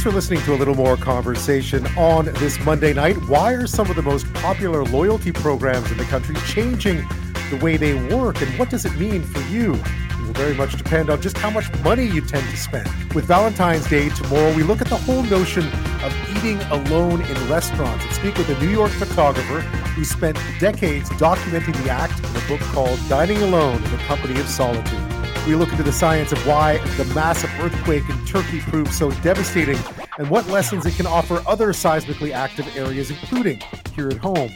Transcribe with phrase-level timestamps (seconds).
[0.00, 3.18] Thanks for listening to a little more conversation on this Monday night.
[3.28, 7.06] Why are some of the most popular loyalty programs in the country changing
[7.50, 9.74] the way they work, and what does it mean for you?
[9.74, 12.88] It will very much depend on just how much money you tend to spend.
[13.14, 15.66] With Valentine's Day tomorrow, we look at the whole notion
[16.02, 21.10] of eating alone in restaurants and speak with a New York photographer who spent decades
[21.10, 25.09] documenting the act in a book called Dining Alone in the Company of Solitude.
[25.46, 29.78] We look into the science of why the massive earthquake in Turkey proved so devastating
[30.18, 33.60] and what lessons it can offer other seismically active areas, including
[33.94, 34.50] here at home.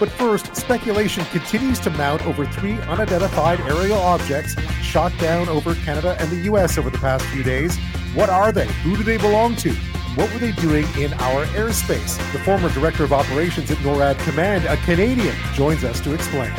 [0.00, 6.16] But first, speculation continues to mount over three unidentified aerial objects shot down over Canada
[6.18, 6.78] and the U.S.
[6.78, 7.76] over the past few days.
[8.14, 8.66] What are they?
[8.82, 9.72] Who do they belong to?
[10.14, 12.16] What were they doing in our airspace?
[12.32, 16.52] The former director of operations at NORAD Command, a Canadian, joins us to explain.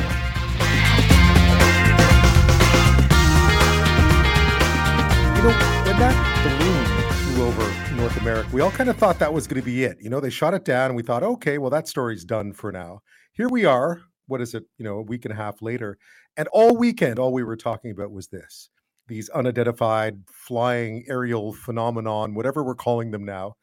[5.45, 5.51] Know,
[5.85, 9.61] when that balloon flew over North America, we all kind of thought that was going
[9.61, 9.97] to be it.
[10.01, 12.71] You know, they shot it down and we thought, okay, well, that story's done for
[12.71, 13.01] now.
[13.33, 14.01] Here we are.
[14.25, 14.63] What is it?
[14.79, 15.99] You know, a week and a half later.
[16.35, 18.69] And all weekend, all we were talking about was this
[19.07, 23.55] these unidentified flying aerial phenomenon, whatever we're calling them now,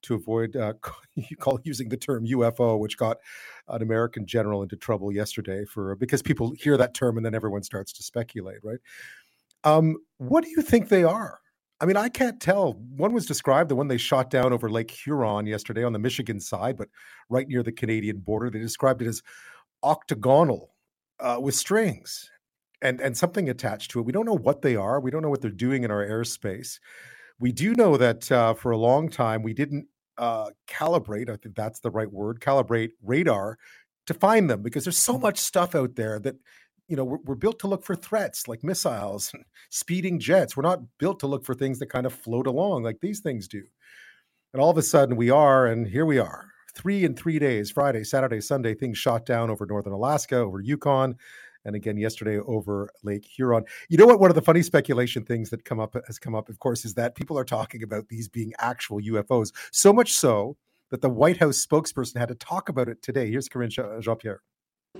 [0.00, 0.72] to avoid uh,
[1.16, 3.18] you call using the term UFO, which got
[3.68, 7.62] an American general into trouble yesterday for because people hear that term and then everyone
[7.62, 8.78] starts to speculate, right?
[9.64, 11.38] Um, what do you think they are?
[11.80, 12.72] I mean, I can't tell.
[12.96, 16.40] One was described, the one they shot down over Lake Huron yesterday on the Michigan
[16.40, 16.88] side, but
[17.28, 18.48] right near the Canadian border.
[18.48, 19.22] They described it as
[19.82, 20.74] octagonal
[21.20, 22.30] uh, with strings
[22.82, 24.06] and and something attached to it.
[24.06, 25.00] We don't know what they are.
[25.00, 26.78] We don't know what they're doing in our airspace.
[27.38, 29.86] We do know that uh, for a long time we didn't
[30.18, 31.28] uh, calibrate.
[31.28, 32.40] I think that's the right word.
[32.40, 33.58] Calibrate radar
[34.06, 36.36] to find them because there's so much stuff out there that
[36.88, 40.56] you know we're, we're, built to look for threats like missiles and speeding jets.
[40.56, 43.48] We're not built to look for things that kind of float along like these things
[43.48, 43.62] do.
[44.52, 46.46] And all of a sudden we are and here we are.
[46.74, 51.16] Three in three days friday saturday sunday things shot down over northern alaska over yukon
[51.64, 53.64] and again yesterday over lake huron.
[53.88, 56.50] You know what one of the funny speculation things that come up has come up
[56.50, 60.56] of course is that people are talking about these being actual ufos so much so
[60.90, 63.30] that the white house spokesperson had to talk about it today.
[63.30, 64.42] Here's Karine Jean-Pierre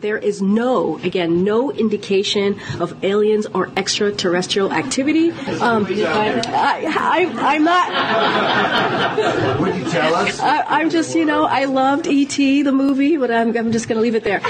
[0.01, 5.31] there is no, again, no indication of aliens or extraterrestrial activity.
[5.61, 9.61] Um, I, am not.
[9.61, 10.41] Would you tell us?
[10.41, 13.97] I, am just, you know, I loved E.T., the movie, but I'm, I'm just going
[13.97, 14.41] to leave it there.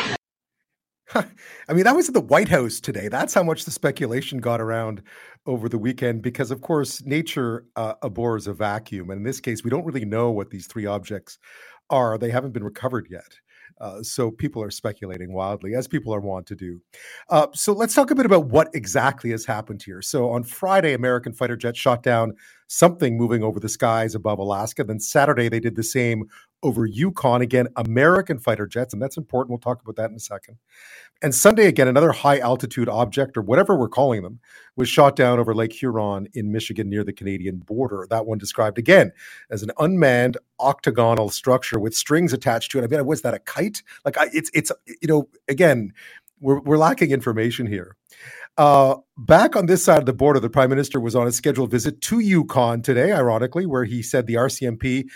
[1.68, 3.08] I mean, that was at the White House today.
[3.08, 5.02] That's how much the speculation got around
[5.46, 9.10] over the weekend because, of course, nature uh, abhors a vacuum.
[9.10, 11.38] And in this case, we don't really know what these three objects
[11.90, 12.18] are.
[12.18, 13.38] They haven't been recovered yet.
[13.80, 16.80] Uh, so people are speculating wildly, as people are wont to do.
[17.28, 20.00] Uh, so let's talk a bit about what exactly has happened here.
[20.00, 22.32] So on Friday, American fighter jets shot down
[22.68, 24.82] something moving over the skies above Alaska.
[24.84, 26.24] Then Saturday, they did the same
[26.62, 27.42] over Yukon.
[27.42, 29.50] Again, American fighter jets, and that's important.
[29.50, 30.56] We'll talk about that in a second.
[31.22, 34.38] And Sunday, again, another high altitude object, or whatever we're calling them,
[34.76, 38.06] was shot down over Lake Huron in Michigan near the Canadian border.
[38.10, 39.12] That one described again
[39.50, 42.84] as an unmanned octagonal structure with strings attached to it.
[42.84, 43.82] I mean, was that a kite?
[44.04, 45.92] Like, I, it's, it's, you know, again,
[46.40, 47.96] we're, we're lacking information here.
[48.58, 51.70] Uh, back on this side of the border, the prime minister was on a scheduled
[51.70, 55.06] visit to Yukon today, ironically, where he said the RCMP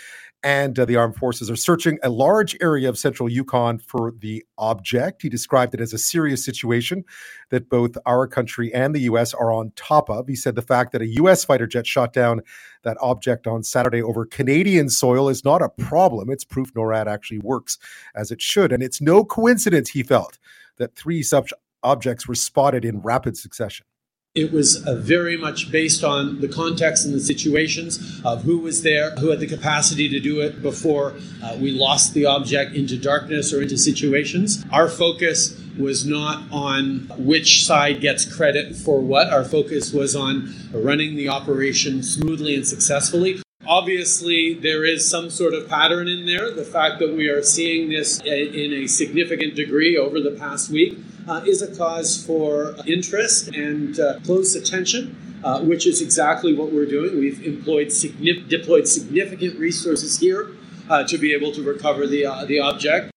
[0.43, 4.43] and uh, the armed forces are searching a large area of central Yukon for the
[4.57, 5.21] object.
[5.21, 7.05] He described it as a serious situation
[7.49, 9.33] that both our country and the U.S.
[9.33, 10.27] are on top of.
[10.27, 11.45] He said the fact that a U.S.
[11.45, 12.41] fighter jet shot down
[12.83, 16.31] that object on Saturday over Canadian soil is not a problem.
[16.31, 17.77] It's proof NORAD actually works
[18.15, 18.71] as it should.
[18.71, 20.39] And it's no coincidence, he felt,
[20.77, 21.53] that three such
[21.83, 23.85] objects were spotted in rapid succession.
[24.33, 28.81] It was uh, very much based on the context and the situations of who was
[28.81, 32.95] there, who had the capacity to do it before uh, we lost the object into
[32.97, 34.63] darkness or into situations.
[34.71, 39.27] Our focus was not on which side gets credit for what.
[39.27, 43.41] Our focus was on running the operation smoothly and successfully.
[43.67, 46.51] Obviously, there is some sort of pattern in there.
[46.51, 50.97] The fact that we are seeing this in a significant degree over the past week
[51.27, 55.17] uh, is a cause for interest and uh, close attention.
[55.43, 57.17] Uh, which is exactly what we're doing.
[57.17, 60.51] We've employed signif- deployed significant resources here
[60.87, 63.09] uh, to be able to recover the uh, the object.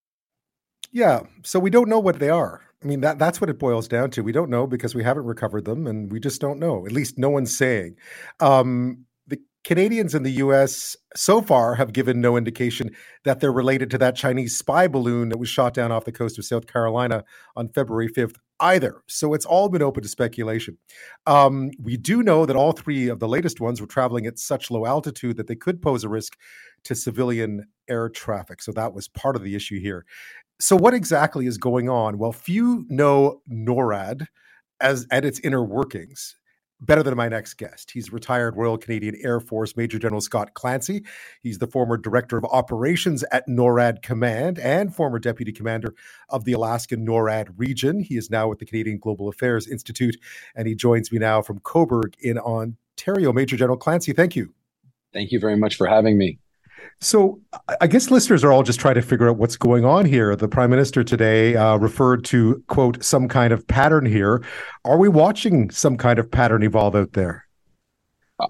[0.90, 2.62] Yeah, so we don't know what they are.
[2.82, 4.22] I mean that that's what it boils down to.
[4.22, 6.86] We don't know because we haven't recovered them, and we just don't know.
[6.86, 7.96] At least no one's saying.
[8.40, 9.04] Um,
[9.64, 12.90] Canadians in the US so far have given no indication
[13.25, 16.38] that they're related to that Chinese spy balloon that was shot down off the coast
[16.38, 17.25] of South Carolina
[17.56, 19.02] on February 5th either.
[19.08, 20.76] So it's all been open to speculation.
[21.26, 24.70] Um, we do know that all three of the latest ones were traveling at such
[24.70, 26.37] low altitude that they could pose a risk
[26.84, 28.62] to civilian air traffic.
[28.62, 30.05] So that was part of the issue here.
[30.61, 32.19] So what exactly is going on?
[32.19, 34.26] Well, few know NORAD
[34.81, 36.37] as at its inner workings
[36.81, 37.91] better than my next guest.
[37.91, 41.05] He's retired Royal Canadian Air Force Major General Scott Clancy.
[41.43, 45.94] He's the former Director of Operations at NORAD Command and former Deputy Commander
[46.29, 48.00] of the Alaska NORAD region.
[48.00, 50.17] He is now with the Canadian Global Affairs Institute,
[50.55, 53.32] and he joins me now from Cobourg in Ontario.
[53.32, 54.53] Major General Clancy, thank you.
[55.12, 56.38] Thank you very much for having me.
[57.00, 57.40] So
[57.81, 60.34] I guess listeners are all just trying to figure out what's going on here.
[60.36, 64.42] The prime minister today uh, referred to quote some kind of pattern here.
[64.84, 67.46] Are we watching some kind of pattern evolve out there?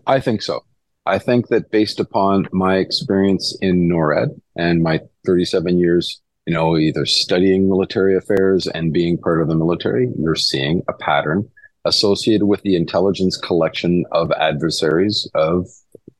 [0.06, 0.64] I think so.
[1.06, 6.78] I think that based upon my experience in NORAD and my 37 years, you know,
[6.78, 11.48] either studying military affairs and being part of the military, you're seeing a pattern
[11.84, 15.68] associated with the intelligence collection of adversaries of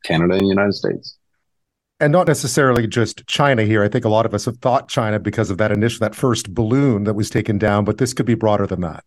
[0.04, 1.16] Canada and the United States
[2.04, 3.82] and not necessarily just China here.
[3.82, 6.52] I think a lot of us have thought China because of that initial, that first
[6.52, 9.04] balloon that was taken down, but this could be broader than that.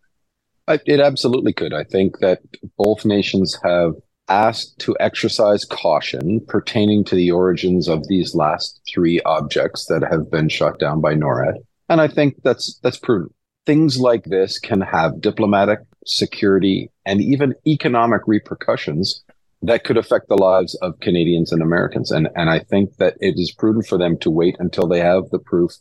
[0.84, 1.72] It absolutely could.
[1.72, 2.40] I think that
[2.76, 3.92] both nations have
[4.28, 10.28] asked to exercise caution pertaining to the origins of these last three objects that have
[10.28, 11.54] been shot down by NORAD.
[11.88, 13.32] And I think that's that's prudent.
[13.64, 19.22] Things like this can have diplomatic, security, and even economic repercussions
[19.62, 22.10] that could affect the lives of Canadians and Americans.
[22.10, 25.30] And, and I think that it is prudent for them to wait until they have
[25.30, 25.72] the proof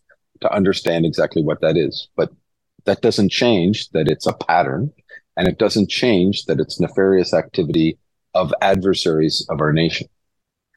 [0.42, 2.10] to understand exactly what that is.
[2.16, 2.32] But
[2.86, 4.92] that doesn't change that it's a pattern
[5.36, 7.98] and it doesn't change that it's nefarious activity
[8.34, 10.08] of adversaries of our nation.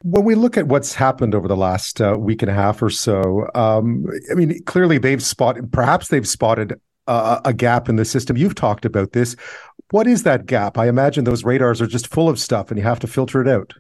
[0.03, 2.89] When we look at what's happened over the last uh, week and a half or
[2.91, 8.05] so, um, I mean, clearly they've spotted, perhaps they've spotted uh, a gap in the
[8.05, 8.37] system.
[8.37, 9.37] You've talked about this.
[9.91, 10.79] What is that gap?
[10.79, 13.49] I imagine those radars are just full of stuff and you have to filter it
[13.49, 13.75] out.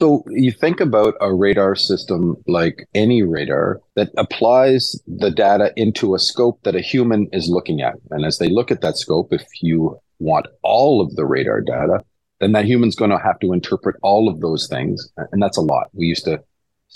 [0.00, 6.14] So you think about a radar system like any radar that applies the data into
[6.14, 7.94] a scope that a human is looking at.
[8.10, 12.00] And as they look at that scope, if you want all of the radar data,
[12.40, 15.08] then that human's going to have to interpret all of those things.
[15.30, 15.90] And that's a lot.
[15.92, 16.42] We used to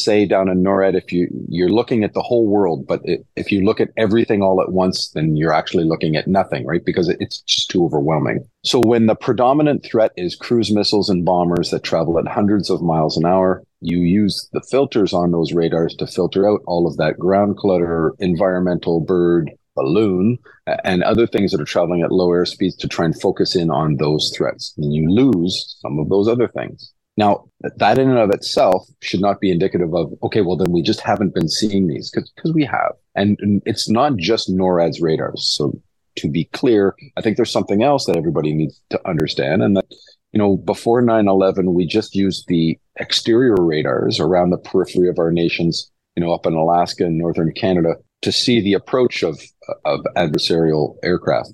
[0.01, 3.51] say down in NORAD, if you you're looking at the whole world, but it, if
[3.51, 6.85] you look at everything all at once, then you're actually looking at nothing, right?
[6.85, 8.45] Because it, it's just too overwhelming.
[8.65, 12.83] So when the predominant threat is cruise missiles and bombers that travel at hundreds of
[12.83, 16.97] miles an hour, you use the filters on those radars to filter out all of
[16.97, 20.39] that ground clutter, environmental bird, balloon,
[20.85, 23.97] and other things that are traveling at low airspeeds to try and focus in on
[23.97, 24.75] those threats.
[24.77, 26.93] And you lose some of those other things.
[27.19, 27.49] Now,
[27.79, 31.01] that in and of itself should not be indicative of, okay, well, then we just
[31.01, 32.93] haven't been seeing these because we have.
[33.17, 35.53] And, it's not just NORAD's radars.
[35.57, 35.73] So
[36.19, 39.65] to be clear, I think there's something else that everybody needs to understand.
[39.65, 39.87] And that,
[40.31, 45.19] you know, before 9 11, we just used the exterior radars around the periphery of
[45.19, 49.43] our nations, you know, up in Alaska and northern Canada to see the approach of,
[49.85, 51.51] of adversarial aircraft.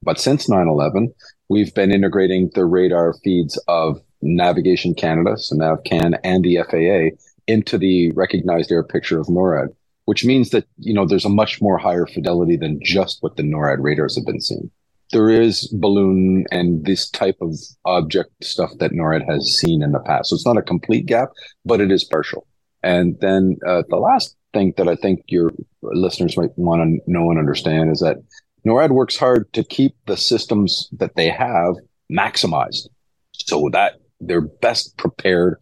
[0.00, 1.12] But since 9 11,
[1.48, 7.16] we've been integrating the radar feeds of Navigation Canada, so NavCan, and the FAA
[7.46, 9.68] into the recognized air picture of NORAD,
[10.04, 13.42] which means that you know there's a much more higher fidelity than just what the
[13.42, 14.70] NORAD radars have been seeing.
[15.12, 17.54] There is balloon and this type of
[17.86, 20.28] object stuff that NORAD has seen in the past.
[20.28, 21.30] So it's not a complete gap,
[21.64, 22.46] but it is partial.
[22.82, 25.52] And then uh, the last thing that I think your
[25.82, 28.18] listeners might want to know and understand is that
[28.66, 31.74] NORAD works hard to keep the systems that they have
[32.12, 32.88] maximized
[33.32, 35.58] so that they're best prepared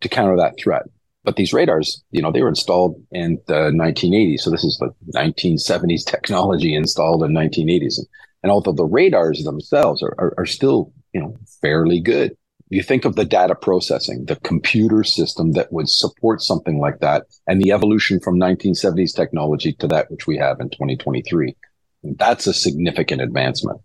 [0.00, 0.82] to counter that threat.
[1.24, 4.40] But these radars, you know, they were installed in the 1980s.
[4.40, 7.98] So this is like 1970s technology installed in 1980s.
[7.98, 8.06] And,
[8.44, 12.36] and although the radars themselves are, are, are still, you know, fairly good,
[12.68, 17.24] you think of the data processing, the computer system that would support something like that,
[17.46, 21.56] and the evolution from 1970s technology to that which we have in 2023.
[22.02, 23.80] That's a significant advancement.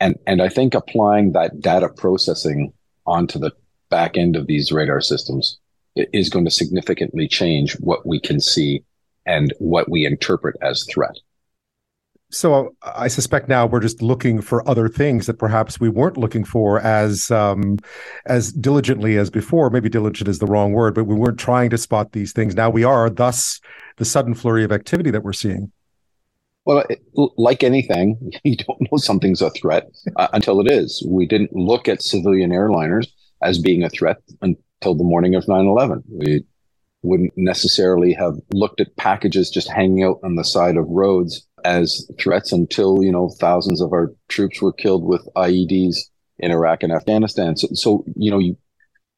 [0.00, 2.72] And, and I think applying that data processing
[3.06, 3.52] onto the
[3.90, 5.58] back end of these radar systems
[5.96, 8.84] is going to significantly change what we can see
[9.24, 11.16] and what we interpret as threat.
[12.30, 16.44] So I suspect now we're just looking for other things that perhaps we weren't looking
[16.44, 17.78] for as um,
[18.26, 19.70] as diligently as before.
[19.70, 22.56] Maybe diligent is the wrong word, but we weren't trying to spot these things.
[22.56, 23.08] Now we are.
[23.08, 23.60] Thus,
[23.96, 25.70] the sudden flurry of activity that we're seeing.
[26.64, 31.06] Well, it, like anything, you don't know something's a threat uh, until it is.
[31.08, 33.06] We didn't look at civilian airliners
[33.42, 36.04] as being a threat until the morning of 9 11.
[36.08, 36.44] We
[37.02, 42.08] wouldn't necessarily have looked at packages just hanging out on the side of roads as
[42.18, 45.96] threats until, you know, thousands of our troops were killed with IEDs
[46.38, 47.56] in Iraq and Afghanistan.
[47.56, 48.56] So, so you know, you,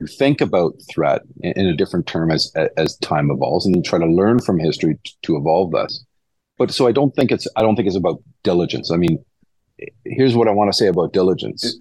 [0.00, 3.82] you think about threat in, in a different term as, as time evolves and you
[3.82, 6.04] try to learn from history to, to evolve this.
[6.58, 8.90] But so I don't think it's, I don't think it's about diligence.
[8.90, 9.24] I mean,
[10.04, 11.78] here's what I want to say about diligence.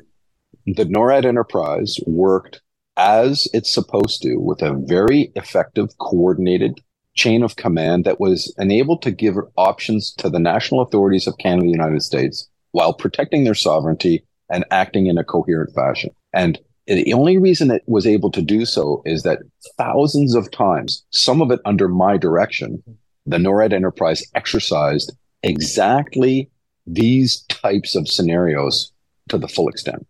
[0.67, 2.59] The NORAD enterprise worked
[2.97, 6.81] as it's supposed to with a very effective coordinated
[7.13, 11.61] chain of command that was enabled to give options to the national authorities of Canada
[11.61, 16.09] and the United States while protecting their sovereignty and acting in a coherent fashion.
[16.33, 19.39] And the only reason it was able to do so is that
[19.77, 22.83] thousands of times, some of it under my direction,
[23.25, 26.49] the NORAD enterprise exercised exactly
[26.85, 28.91] these types of scenarios
[29.29, 30.05] to the full extent.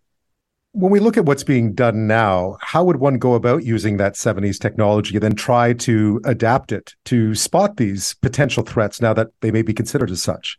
[0.78, 4.14] When we look at what's being done now, how would one go about using that
[4.14, 9.26] 70s technology and then try to adapt it to spot these potential threats now that
[9.40, 10.56] they may be considered as such?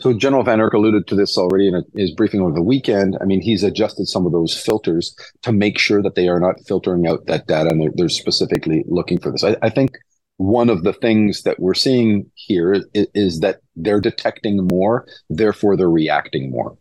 [0.00, 3.18] So General VanHerck alluded to this already in his briefing over the weekend.
[3.20, 5.12] I mean, he's adjusted some of those filters
[5.42, 8.84] to make sure that they are not filtering out that data and they're, they're specifically
[8.86, 9.42] looking for this.
[9.42, 9.90] I, I, think
[10.36, 15.76] one of the things that we're seeing here is, is that they're detecting more, therefore
[15.76, 16.78] they're reacting more.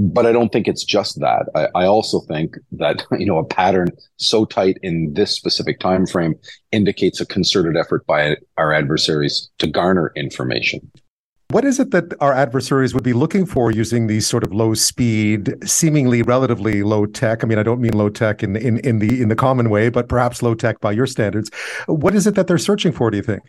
[0.00, 1.46] But I don't think it's just that.
[1.56, 6.06] I, I also think that you know a pattern so tight in this specific time
[6.06, 6.34] frame
[6.70, 10.90] indicates a concerted effort by our adversaries to garner information.
[11.50, 14.74] What is it that our adversaries would be looking for using these sort of low
[14.74, 17.42] speed, seemingly relatively low tech?
[17.42, 19.88] I mean, I don't mean low tech in, in, in the in the common way,
[19.88, 21.50] but perhaps low tech by your standards.
[21.86, 23.42] What is it that they're searching for, do you think?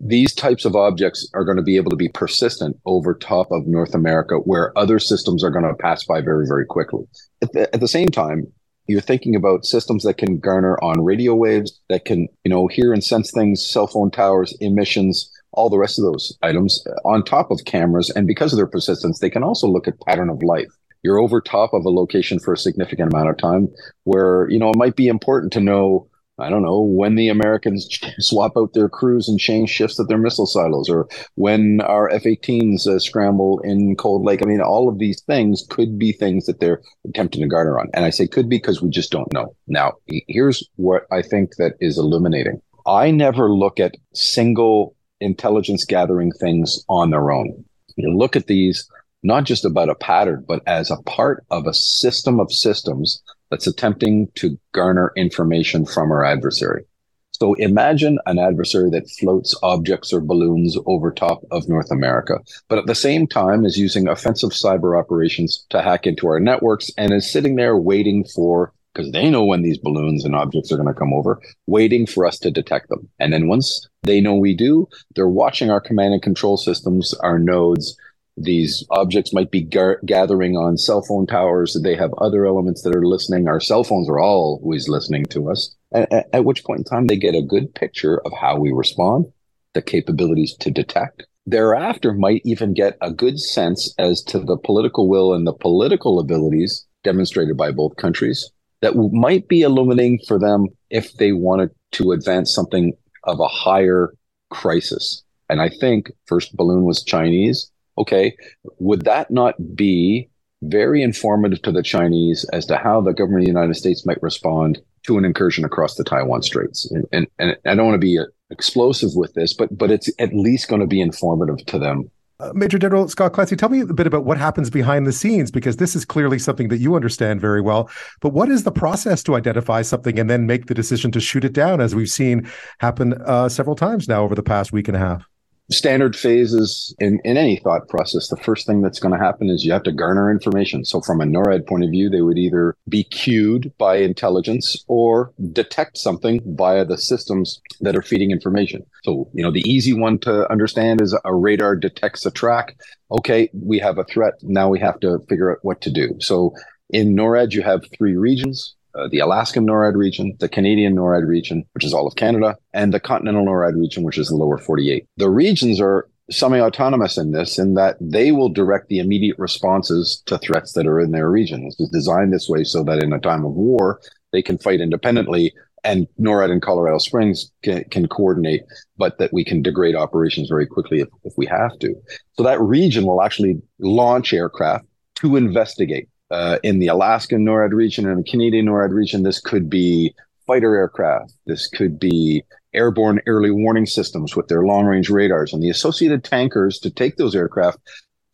[0.00, 3.66] These types of objects are going to be able to be persistent over top of
[3.66, 7.04] North America, where other systems are going to pass by very, very quickly.
[7.42, 8.52] At the, at the same time,
[8.86, 12.92] you're thinking about systems that can garner on radio waves, that can, you know, hear
[12.92, 17.24] and sense things, cell phone towers, emissions, all the rest of those items uh, on
[17.24, 18.10] top of cameras.
[18.10, 20.68] And because of their persistence, they can also look at pattern of life.
[21.02, 23.68] You're over top of a location for a significant amount of time
[24.04, 27.88] where, you know, it might be important to know, I don't know, when the Americans
[28.18, 32.24] swap out their crews and change shifts at their missile silos or when our F
[32.24, 34.42] 18s uh, scramble in Cold Lake.
[34.42, 37.88] I mean, all of these things could be things that they're attempting to garner on.
[37.94, 39.54] And I say could be because we just don't know.
[39.68, 39.92] Now,
[40.26, 42.60] here's what I think that is illuminating.
[42.86, 47.64] I never look at single intelligence gathering things on their own.
[47.96, 48.88] You look at these
[49.22, 53.22] not just about a pattern, but as a part of a system of systems
[53.54, 56.84] that's attempting to garner information from our adversary.
[57.30, 62.78] So imagine an adversary that floats objects or balloons over top of North America, but
[62.80, 67.12] at the same time is using offensive cyber operations to hack into our networks and
[67.12, 70.88] is sitting there waiting for because they know when these balloons and objects are going
[70.88, 73.08] to come over, waiting for us to detect them.
[73.20, 77.38] And then once they know we do, they're watching our command and control systems, our
[77.38, 77.96] nodes.
[78.36, 81.78] These objects might be gar- gathering on cell phone towers.
[81.82, 83.48] They have other elements that are listening.
[83.48, 85.74] Our cell phones are always listening to us.
[85.92, 89.26] At, at which point in time, they get a good picture of how we respond,
[89.74, 95.08] the capabilities to detect, thereafter might even get a good sense as to the political
[95.08, 98.50] will and the political abilities demonstrated by both countries
[98.80, 102.92] that might be illuminating for them if they wanted to advance something
[103.24, 104.14] of a higher
[104.50, 105.22] crisis.
[105.48, 107.70] And I think first balloon was Chinese.
[107.98, 108.36] Okay.
[108.78, 110.28] Would that not be
[110.62, 114.22] very informative to the Chinese as to how the government of the United States might
[114.22, 116.90] respond to an incursion across the Taiwan Straits?
[116.90, 118.18] And, and, and I don't want to be
[118.50, 122.10] explosive with this, but, but it's at least going to be informative to them
[122.40, 125.50] uh, Major General Scott Clancy, tell me a bit about what happens behind the scenes,
[125.50, 127.88] because this is clearly something that you understand very well.
[128.20, 131.44] But what is the process to identify something and then make the decision to shoot
[131.44, 134.96] it down, as we've seen happen uh, several times now over the past week and
[134.96, 135.28] a half?
[135.70, 139.64] Standard phases in, in any thought process, the first thing that's going to happen is
[139.64, 140.84] you have to garner information.
[140.84, 145.32] So from a NORAD point of view, they would either be cued by intelligence or
[145.52, 148.84] detect something via the systems that are feeding information.
[149.04, 152.76] So, you know, the easy one to understand is a radar detects a track.
[153.10, 154.34] Okay, we have a threat.
[154.42, 156.16] Now we have to figure out what to do.
[156.20, 156.54] So
[156.90, 158.74] in NORAD, you have three regions.
[158.94, 162.94] Uh, the Alaskan NORAD region, the Canadian NORAD region, which is all of Canada, and
[162.94, 165.06] the continental NORAD region, which is the lower 48.
[165.16, 170.38] The regions are semi-autonomous in this in that they will direct the immediate responses to
[170.38, 171.66] threats that are in their region.
[171.66, 174.00] It's designed this way so that in a time of war,
[174.32, 175.52] they can fight independently
[175.84, 178.62] and NORAD and Colorado Springs can, can, coordinate,
[178.96, 181.94] but that we can degrade operations very quickly if, if we have to.
[182.32, 184.86] So that region will actually launch aircraft
[185.16, 189.22] to investigate uh, in the Alaskan NORAD region and the Canadian NORAD region.
[189.22, 190.14] This could be
[190.48, 191.32] fighter aircraft.
[191.46, 192.42] This could be
[192.74, 197.16] airborne early warning systems with their long range radars and the associated tankers to take
[197.16, 197.78] those aircraft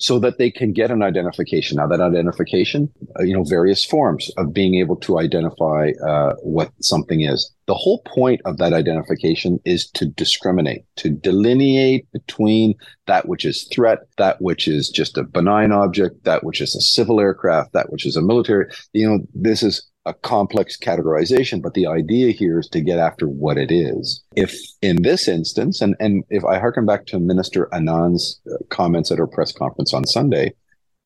[0.00, 1.76] so that they can get an identification.
[1.76, 6.72] Now, that identification, uh, you know, various forms of being able to identify uh, what
[6.80, 7.52] something is.
[7.66, 12.74] The whole point of that identification is to discriminate, to delineate between
[13.06, 16.80] that which is threat, that which is just a benign object, that which is a
[16.80, 18.66] civil aircraft, that which is a military.
[18.94, 23.28] You know, this is a complex categorization, but the idea here is to get after
[23.28, 24.22] what it is.
[24.34, 29.10] If in this instance, and, and if I harken back to Minister Anand's uh, comments
[29.10, 30.54] at her press conference on Sunday,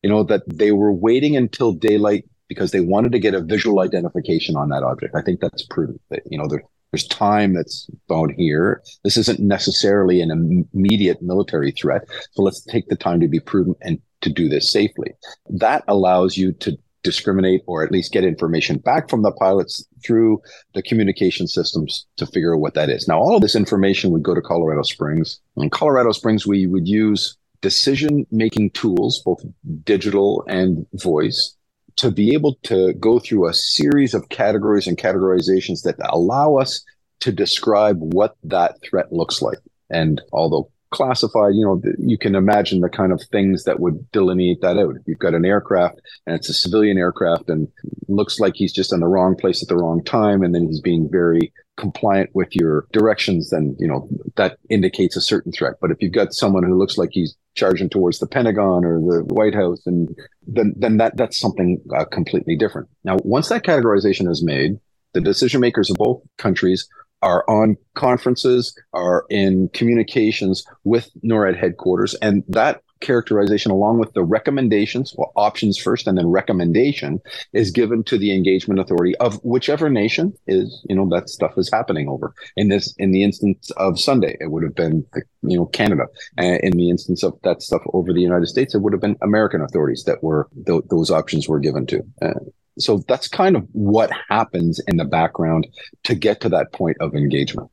[0.01, 3.79] you know, that they were waiting until daylight because they wanted to get a visual
[3.79, 5.15] identification on that object.
[5.15, 8.81] I think that's prudent that, you know, there, there's time that's found here.
[9.03, 12.03] This isn't necessarily an immediate military threat.
[12.31, 15.11] So let's take the time to be prudent and to do this safely.
[15.49, 20.41] That allows you to discriminate or at least get information back from the pilots through
[20.73, 23.07] the communication systems to figure out what that is.
[23.07, 25.39] Now, all of this information would go to Colorado Springs.
[25.55, 29.45] In Colorado Springs, we would use decision making tools, both
[29.83, 31.55] digital and voice,
[31.97, 36.83] to be able to go through a series of categories and categorizations that allow us
[37.21, 39.59] to describe what that threat looks like.
[39.89, 44.61] And although classified, you know, you can imagine the kind of things that would delineate
[44.61, 44.95] that out.
[44.95, 47.67] If you've got an aircraft and it's a civilian aircraft and
[48.07, 50.79] looks like he's just in the wrong place at the wrong time, and then he's
[50.79, 55.73] being very compliant with your directions, then, you know, that indicates a certain threat.
[55.81, 59.33] But if you've got someone who looks like he's charging towards the Pentagon or the
[59.33, 60.15] White House, and
[60.47, 62.87] then, then that, that's something uh, completely different.
[63.03, 64.79] Now, once that categorization is made,
[65.13, 66.87] the decision makers of both countries
[67.25, 74.23] are on conferences, are in communications with NORAD headquarters, and that characterization along with the
[74.23, 77.19] recommendations well options first and then recommendation
[77.51, 81.69] is given to the engagement authority of whichever nation is you know that stuff is
[81.69, 82.33] happening over.
[82.55, 85.05] In this in the instance of sunday it would have been
[85.41, 86.05] you know canada.
[86.37, 89.61] In the instance of that stuff over the united states it would have been american
[89.61, 92.39] authorities that were th- those options were given to uh,
[92.77, 95.67] so that's kind of what happens in the background
[96.03, 97.69] to get to that point of engagement.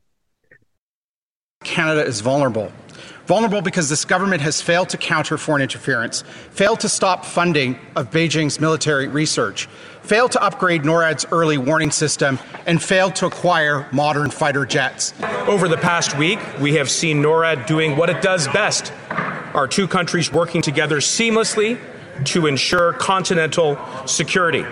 [1.63, 2.71] Canada is vulnerable.
[3.25, 8.11] Vulnerable because this government has failed to counter foreign interference, failed to stop funding of
[8.11, 9.67] Beijing's military research,
[10.01, 15.13] failed to upgrade NORAD's early warning system, and failed to acquire modern fighter jets.
[15.47, 18.91] Over the past week, we have seen NORAD doing what it does best
[19.53, 21.79] our two countries working together seamlessly
[22.25, 24.65] to ensure continental security.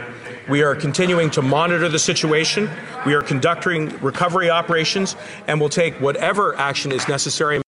[0.50, 2.70] We are continuing to monitor the situation.
[3.06, 5.16] We are conducting recovery operations
[5.48, 7.62] and will take whatever action is necessary.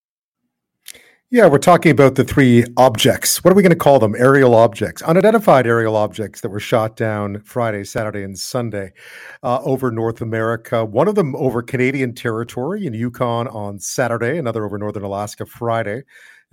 [1.29, 3.43] Yeah, we're talking about the three objects.
[3.43, 4.13] What are we going to call them?
[4.15, 8.93] Aerial objects, unidentified aerial objects that were shot down Friday, Saturday, and Sunday
[9.41, 10.85] uh, over North America.
[10.85, 16.03] One of them over Canadian territory in Yukon on Saturday, another over Northern Alaska Friday.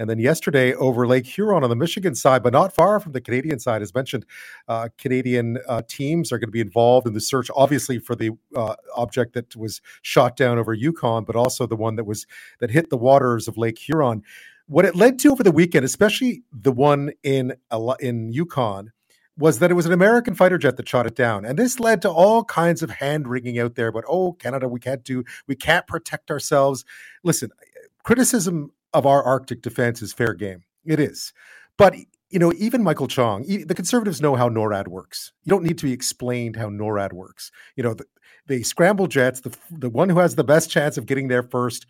[0.00, 3.20] And then yesterday over Lake Huron on the Michigan side, but not far from the
[3.20, 4.24] Canadian side, as mentioned,
[4.66, 8.30] uh, Canadian uh, teams are going to be involved in the search, obviously for the
[8.56, 12.26] uh, object that was shot down over Yukon, but also the one that was
[12.60, 14.22] that hit the waters of Lake Huron.
[14.68, 17.52] What it led to over the weekend, especially the one in
[18.00, 18.92] in Yukon,
[19.36, 21.44] was that it was an American fighter jet that shot it down.
[21.44, 23.92] And this led to all kinds of hand wringing out there.
[23.92, 26.86] But oh, Canada, we can't do, we can't protect ourselves.
[27.22, 27.50] Listen,
[28.02, 30.64] criticism of our Arctic defense is fair game.
[30.84, 31.32] It is.
[31.76, 31.94] But
[32.30, 35.32] you know, even Michael Chong, the conservatives know how NORAD works.
[35.44, 37.50] You don't need to be explained how NORAD works.
[37.74, 38.04] You know, the,
[38.46, 39.40] they scramble jets.
[39.40, 41.86] The the one who has the best chance of getting there first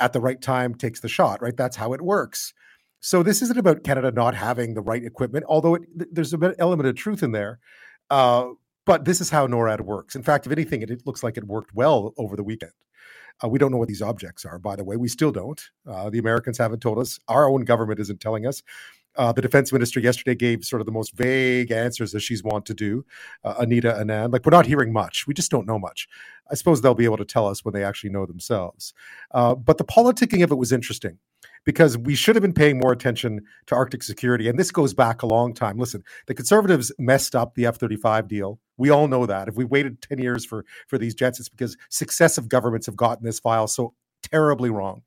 [0.00, 1.40] at the right time takes the shot.
[1.40, 1.56] Right?
[1.56, 2.52] That's how it works.
[3.00, 6.56] So this isn't about Canada not having the right equipment, although it, there's a bit
[6.58, 7.60] element of truth in there.
[8.10, 8.48] Uh,
[8.84, 10.16] but this is how NORAD works.
[10.16, 12.72] In fact, if anything, it, it looks like it worked well over the weekend.
[13.42, 14.96] Uh, we don't know what these objects are, by the way.
[14.96, 15.60] We still don't.
[15.86, 17.18] Uh, the Americans haven't told us.
[17.28, 18.62] Our own government isn't telling us.
[19.16, 22.64] Uh, the defense minister yesterday gave sort of the most vague answers that she's wont
[22.66, 23.04] to do,
[23.42, 24.32] uh, Anita Anand.
[24.32, 25.26] Like, we're not hearing much.
[25.26, 26.08] We just don't know much.
[26.50, 28.94] I suppose they'll be able to tell us when they actually know themselves.
[29.32, 31.18] Uh, but the politicking of it was interesting
[31.64, 34.48] because we should have been paying more attention to Arctic security.
[34.48, 35.78] And this goes back a long time.
[35.78, 38.58] Listen, the conservatives messed up the F 35 deal.
[38.76, 39.48] We all know that.
[39.48, 43.24] If we waited 10 years for, for these jets, it's because successive governments have gotten
[43.24, 45.02] this file so terribly wrong.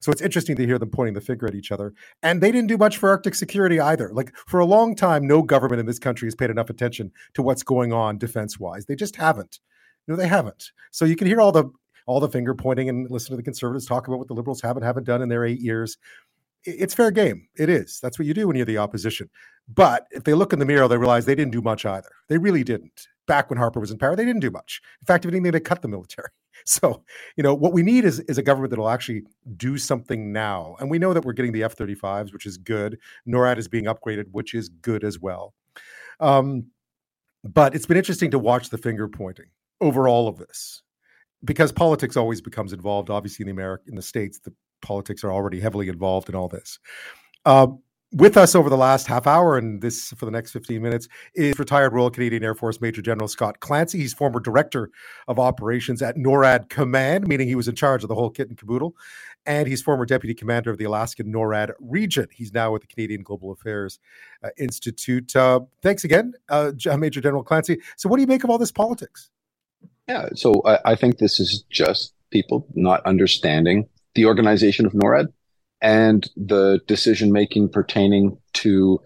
[0.00, 1.92] So it's interesting to hear them pointing the finger at each other.
[2.22, 4.10] And they didn't do much for Arctic security either.
[4.12, 7.42] Like for a long time, no government in this country has paid enough attention to
[7.42, 8.86] what's going on defense wise.
[8.86, 9.60] They just haven't.
[10.08, 10.72] No, they haven't.
[10.90, 11.70] So you can hear all the
[12.10, 14.76] all the finger pointing and listen to the conservatives talk about what the liberals have
[14.76, 15.96] and haven't done in their eight years.
[16.64, 17.46] it's fair game.
[17.56, 18.00] It is.
[18.00, 19.30] That's what you do when you're the opposition.
[19.72, 22.10] But if they look in the mirror, they realize they didn't do much either.
[22.28, 23.06] They really didn't.
[23.28, 24.82] Back when Harper was in power, they didn't do much.
[25.00, 26.28] In fact, if anything, they cut the military.
[26.66, 27.02] So,
[27.36, 29.22] you know, what we need is, is a government that will actually
[29.56, 30.76] do something now.
[30.78, 32.98] And we know that we're getting the F 35s, which is good.
[33.26, 35.54] NORAD is being upgraded, which is good as well.
[36.18, 36.66] Um,
[37.42, 39.46] but it's been interesting to watch the finger pointing
[39.80, 40.82] over all of this
[41.44, 43.10] because politics always becomes involved.
[43.10, 46.48] Obviously, in the America, in the states, the politics are already heavily involved in all
[46.48, 46.78] this.
[47.44, 47.68] Uh,
[48.12, 51.56] with us over the last half hour and this for the next 15 minutes is
[51.58, 53.98] retired Royal Canadian Air Force Major General Scott Clancy.
[53.98, 54.90] He's former director
[55.28, 58.58] of operations at NORAD Command, meaning he was in charge of the whole kit and
[58.58, 58.96] caboodle.
[59.46, 62.26] And he's former deputy commander of the Alaskan NORAD region.
[62.32, 64.00] He's now with the Canadian Global Affairs
[64.42, 65.34] uh, Institute.
[65.34, 67.80] Uh, thanks again, uh, Major General Clancy.
[67.96, 69.30] So, what do you make of all this politics?
[70.10, 75.28] Yeah, so I, I think this is just people not understanding the organization of NORAD
[75.80, 79.00] and the decision making pertaining to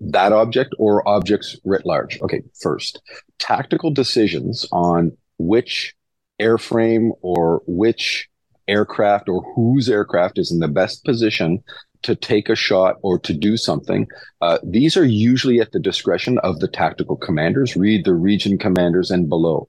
[0.00, 2.18] that object or objects writ large.
[2.22, 3.02] Okay, first,
[3.38, 5.94] tactical decisions on which
[6.40, 8.26] airframe or which
[8.68, 11.62] aircraft or whose aircraft is in the best position
[12.00, 14.06] to take a shot or to do something.
[14.40, 19.10] Uh, these are usually at the discretion of the tactical commanders, read the region commanders
[19.10, 19.68] and below.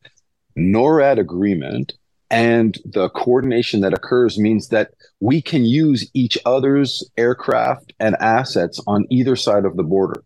[0.59, 1.93] NORAD agreement
[2.31, 8.79] and the coordination that occurs means that we can use each other's aircraft and assets
[8.85, 10.23] on either side of the border.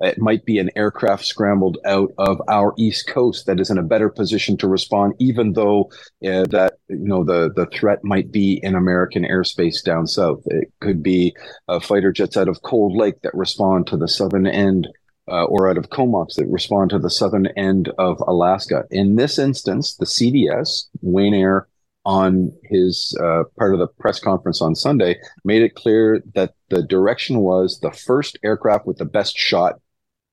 [0.00, 3.84] It might be an aircraft scrambled out of our east coast that is in a
[3.84, 5.90] better position to respond, even though
[6.26, 10.40] uh, that you know the the threat might be in American airspace down south.
[10.46, 11.36] It could be
[11.68, 14.88] uh, fighter jets out of Cold Lake that respond to the southern end
[15.28, 18.84] uh, or out of Comox that respond to the southern end of Alaska.
[18.90, 21.68] In this instance, the CDS, Wayne Eyre,
[22.04, 26.82] on his uh, part of the press conference on Sunday, made it clear that the
[26.82, 29.80] direction was the first aircraft with the best shot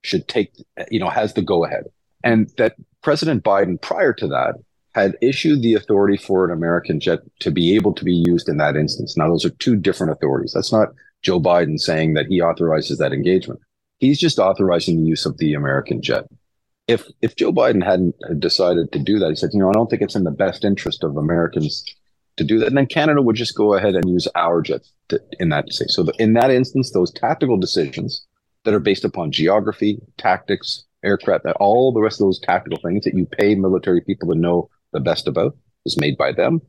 [0.03, 0.51] should take,
[0.89, 1.83] you know, has the go ahead.
[2.23, 4.55] And that President Biden, prior to that,
[4.95, 8.57] had issued the authority for an American jet to be able to be used in
[8.57, 9.15] that instance.
[9.15, 10.53] Now, those are two different authorities.
[10.53, 10.89] That's not
[11.21, 13.59] Joe Biden saying that he authorizes that engagement.
[13.99, 16.25] He's just authorizing the use of the American jet.
[16.87, 19.89] If if Joe Biden hadn't decided to do that, he said, you know, I don't
[19.89, 21.85] think it's in the best interest of Americans
[22.37, 22.67] to do that.
[22.67, 25.93] And then Canada would just go ahead and use our jet to, in that case.
[25.95, 28.25] So the, in that instance, those tactical decisions
[28.63, 33.13] that are based upon geography, tactics, aircraft, all the rest of those tactical things that
[33.13, 36.61] you pay military people to know the best about is made by them.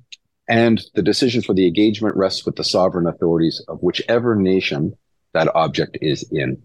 [0.48, 4.96] And the decision for the engagement rests with the sovereign authorities of whichever nation
[5.32, 6.62] that object is in.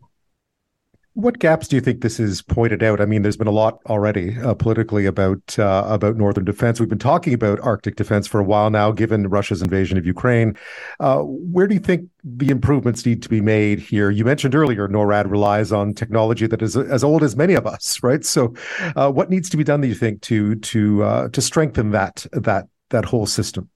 [1.16, 3.00] What gaps do you think this is pointed out?
[3.00, 6.78] I mean, there's been a lot already uh, politically about uh, about northern defense.
[6.78, 10.58] We've been talking about Arctic defense for a while now, given Russia's invasion of Ukraine.
[11.00, 14.10] Uh, where do you think the improvements need to be made here?
[14.12, 17.98] You mentioned earlier NORAD relies on technology that is as old as many of us,
[18.04, 18.26] right?
[18.26, 18.54] So,
[18.98, 19.80] uh, what needs to be done?
[19.80, 23.70] Do you think to to uh, to strengthen that that that whole system?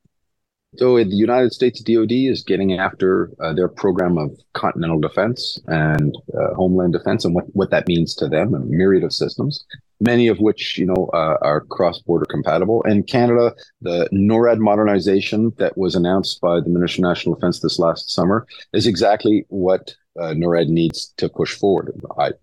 [0.77, 6.15] So the United States DoD is getting after uh, their program of continental defense and
[6.38, 9.65] uh, homeland defense, and what, what that means to them, a myriad of systems,
[9.99, 12.84] many of which you know uh, are cross-border compatible.
[12.84, 17.79] And Canada, the NORAD modernization that was announced by the Minister of National Defense this
[17.79, 21.99] last summer is exactly what uh, NORAD needs to push forward.
[22.19, 22.34] I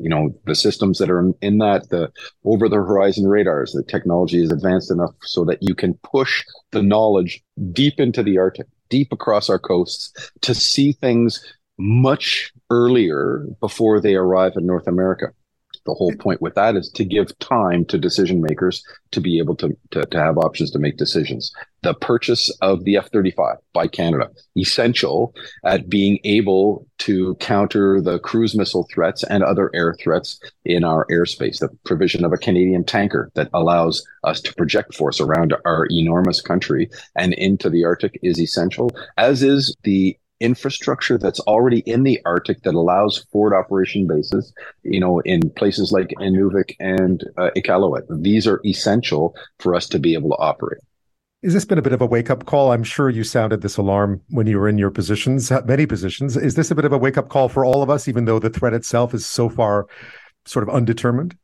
[0.00, 2.10] you know the systems that are in, that the
[2.44, 6.82] over the horizon radars the technology is advanced enough so that you can push the
[6.82, 7.42] knowledge
[7.72, 14.14] deep into the arctic deep across our coasts to see things much earlier before they
[14.14, 15.26] arrive in north america
[15.84, 19.54] the whole point with that is to give time to decision makers to be able
[19.56, 21.52] to, to, to have options to make decisions.
[21.82, 28.18] The purchase of the F 35 by Canada, essential at being able to counter the
[28.18, 31.58] cruise missile threats and other air threats in our airspace.
[31.58, 36.40] The provision of a Canadian tanker that allows us to project force around our enormous
[36.40, 42.20] country and into the Arctic is essential, as is the infrastructure that's already in the
[42.24, 48.02] Arctic that allows forward operation bases, you know, in places like Inuvik and uh, Iqaluit.
[48.22, 50.80] These are essential for us to be able to operate.
[51.42, 52.72] Has this been a bit of a wake up call?
[52.72, 56.38] I'm sure you sounded this alarm when you were in your positions, many positions.
[56.38, 58.38] Is this a bit of a wake up call for all of us, even though
[58.38, 59.86] the threat itself is so far
[60.46, 61.36] sort of undetermined?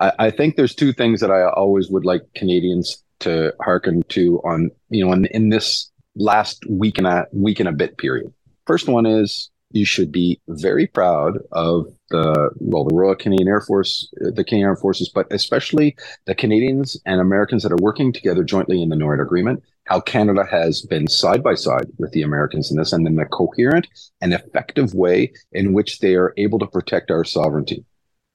[0.00, 4.40] I, I think there's two things that I always would like Canadians to hearken to
[4.44, 8.32] on, you know, in, in this last week and a week and a bit period.
[8.66, 13.60] First one is you should be very proud of the well, the Royal Canadian Air
[13.60, 18.44] Force, the Canadian Armed Forces, but especially the Canadians and Americans that are working together
[18.44, 19.62] jointly in the NORAD agreement.
[19.84, 23.26] How Canada has been side by side with the Americans in this, and in a
[23.26, 23.86] coherent
[24.20, 27.84] and effective way in which they are able to protect our sovereignty.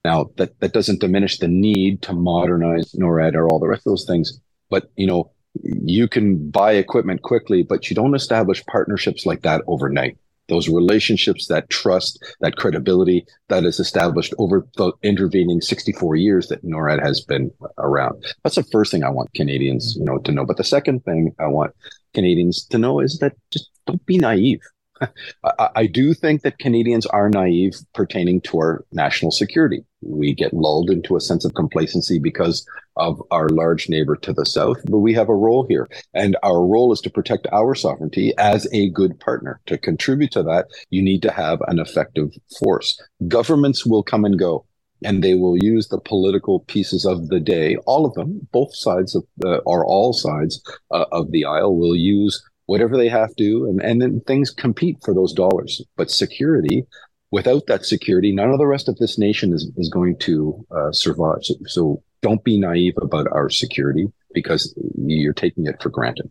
[0.06, 3.92] Now, that that doesn't diminish the need to modernize NORAD or all the rest of
[3.92, 9.26] those things, but you know, you can buy equipment quickly, but you don't establish partnerships
[9.26, 10.18] like that overnight
[10.50, 16.64] those relationships, that trust, that credibility that is established over the intervening 64 years that
[16.66, 18.24] NORAD has been around.
[18.44, 20.46] That's the first thing I want Canadians, you know, to know.
[20.46, 21.74] But the second thing I want
[22.14, 24.62] Canadians to know is that just don't be naive.
[25.44, 29.86] I, I do think that Canadians are naive pertaining to our national security.
[30.02, 34.46] We get lulled into a sense of complacency because of our large neighbor to the
[34.46, 35.88] south, but we have a role here.
[36.14, 39.62] And our role is to protect our sovereignty as a good partner.
[39.68, 43.02] To contribute to that, you need to have an effective force.
[43.28, 44.66] Governments will come and go
[45.06, 47.76] and they will use the political pieces of the day.
[47.86, 50.62] All of them, both sides of the, or all sides
[50.92, 54.98] uh, of the aisle will use whatever they have to, and, and then things compete
[55.04, 55.82] for those dollars.
[55.98, 56.86] But security,
[57.32, 60.92] without that security, none of the rest of this nation is, is going to uh,
[60.92, 61.40] survive.
[61.42, 66.30] So, so don't be naive about our security because you're taking it for granted.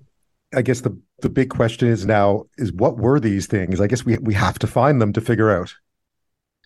[0.55, 3.81] I guess the the big question is now is what were these things?
[3.81, 5.75] I guess we we have to find them to figure out.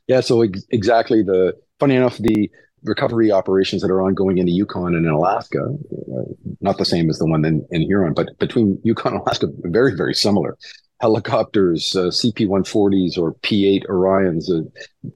[0.08, 2.50] Yeah, so ex- exactly the funny enough the
[2.86, 6.22] recovery operations that are ongoing in the Yukon and in Alaska, uh,
[6.60, 9.94] not the same as the one in, in Huron, but between Yukon and Alaska, very,
[9.94, 10.56] very similar.
[11.00, 14.66] Helicopters, uh, CP 140s or P 8 Orions, uh,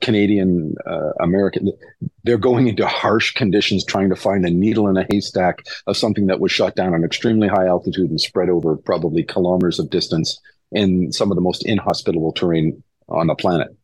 [0.02, 1.72] Canadian, uh, American,
[2.24, 6.26] they're going into harsh conditions trying to find a needle in a haystack of something
[6.26, 10.38] that was shot down on extremely high altitude and spread over probably kilometers of distance
[10.72, 13.74] in some of the most inhospitable terrain on the planet.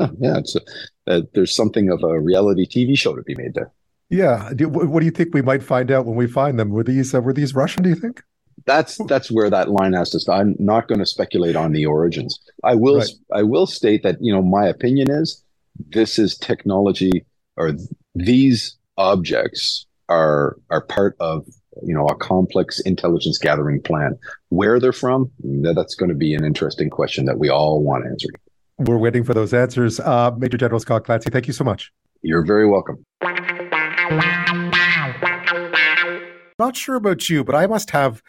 [0.00, 0.60] Yeah, it's a,
[1.06, 3.72] uh, there's something of a reality TV show to be made there.
[4.08, 4.52] Yeah.
[4.54, 6.70] Do, what do you think we might find out when we find them?
[6.70, 7.82] Were these uh, were these Russian?
[7.82, 8.22] Do you think?
[8.64, 10.40] That's that's where that line has to start.
[10.40, 12.38] I'm not going to speculate on the origins.
[12.64, 13.10] I will right.
[13.32, 15.42] I will state that you know my opinion is
[15.90, 17.24] this is technology
[17.56, 17.72] or
[18.14, 21.46] these objects are are part of
[21.82, 24.18] you know a complex intelligence gathering plan.
[24.48, 28.38] Where they're from, that's going to be an interesting question that we all want answered.
[28.78, 30.00] We're waiting for those answers.
[30.00, 31.92] Uh, Major General Scott Clancy, thank you so much.
[32.22, 33.04] You're very welcome.
[36.58, 38.22] Not sure about you, but I must have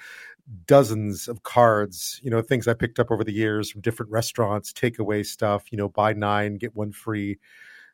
[0.65, 4.71] dozens of cards, you know, things I picked up over the years from different restaurants,
[4.71, 7.37] takeaway stuff, you know, buy nine, get one free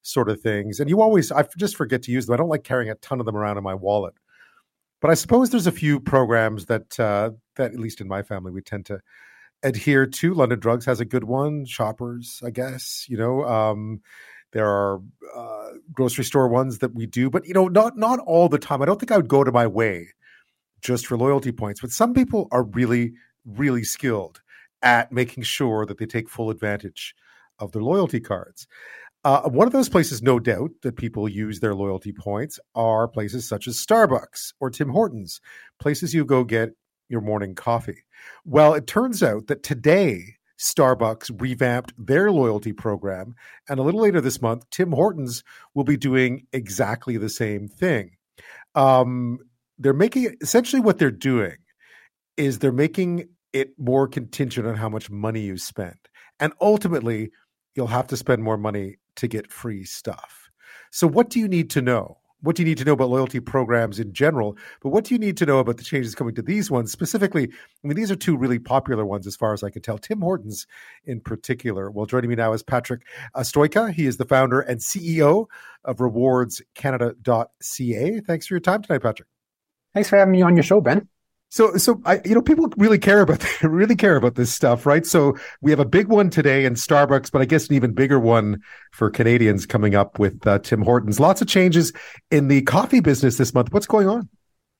[0.03, 0.79] sort of things.
[0.79, 2.33] And you always, I just forget to use them.
[2.33, 4.13] I don't like carrying a ton of them around in my wallet.
[5.01, 8.51] But I suppose there's a few programs that, uh, that at least in my family,
[8.51, 8.99] we tend to
[9.63, 10.33] adhere to.
[10.33, 11.65] London Drugs has a good one.
[11.65, 13.05] Shoppers, I guess.
[13.09, 14.01] You know, um,
[14.51, 14.99] there are
[15.35, 18.81] uh, grocery store ones that we do, but you know, not not all the time.
[18.81, 20.09] I don't think I would go to my way
[20.81, 21.81] just for loyalty points.
[21.81, 23.13] But some people are really,
[23.45, 24.41] really skilled
[24.81, 27.15] at making sure that they take full advantage
[27.57, 28.67] of their loyalty cards.
[29.23, 33.47] Uh, one of those places, no doubt, that people use their loyalty points are places
[33.47, 35.39] such as Starbucks or Tim Hortons,
[35.79, 36.71] places you go get
[37.13, 38.03] your morning coffee.
[38.43, 43.35] Well, it turns out that today, Starbucks revamped their loyalty program.
[43.69, 48.11] And a little later this month, Tim Hortons will be doing exactly the same thing.
[48.75, 49.39] Um,
[49.77, 51.57] they're making essentially what they're doing
[52.37, 55.97] is they're making it more contingent on how much money you spend.
[56.39, 57.31] And ultimately,
[57.75, 60.49] you'll have to spend more money to get free stuff.
[60.91, 62.17] So, what do you need to know?
[62.43, 64.57] What do you need to know about loyalty programs in general?
[64.81, 67.45] But what do you need to know about the changes coming to these ones specifically?
[67.45, 69.97] I mean, these are two really popular ones as far as I can tell.
[69.97, 70.67] Tim Hortons,
[71.05, 71.89] in particular.
[71.89, 73.03] Well, joining me now is Patrick
[73.35, 73.93] Sojka.
[73.93, 75.45] He is the founder and CEO
[75.85, 78.19] of RewardsCanada.ca.
[78.19, 79.29] Thanks for your time tonight, Patrick.
[79.93, 81.07] Thanks for having me on your show, Ben.
[81.53, 85.05] So, so I, you know, people really care about really care about this stuff, right?
[85.05, 88.19] So we have a big one today in Starbucks, but I guess an even bigger
[88.19, 88.59] one
[88.91, 91.19] for Canadians coming up with uh, Tim Hortons.
[91.19, 91.93] Lots of changes
[92.31, 93.71] in the coffee business this month.
[93.71, 94.29] What's going on?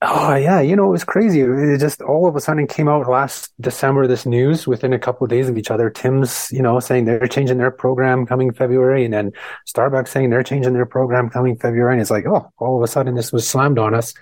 [0.05, 1.39] Oh yeah, you know it was crazy.
[1.39, 4.05] It just all of a sudden came out last December.
[4.05, 5.89] This news within a couple of days of each other.
[5.89, 9.31] Tim's, you know, saying they're changing their program coming February, and then
[9.65, 11.93] Starbucks saying they're changing their program coming February.
[11.93, 14.13] And it's like, oh, all of a sudden this was slammed on us.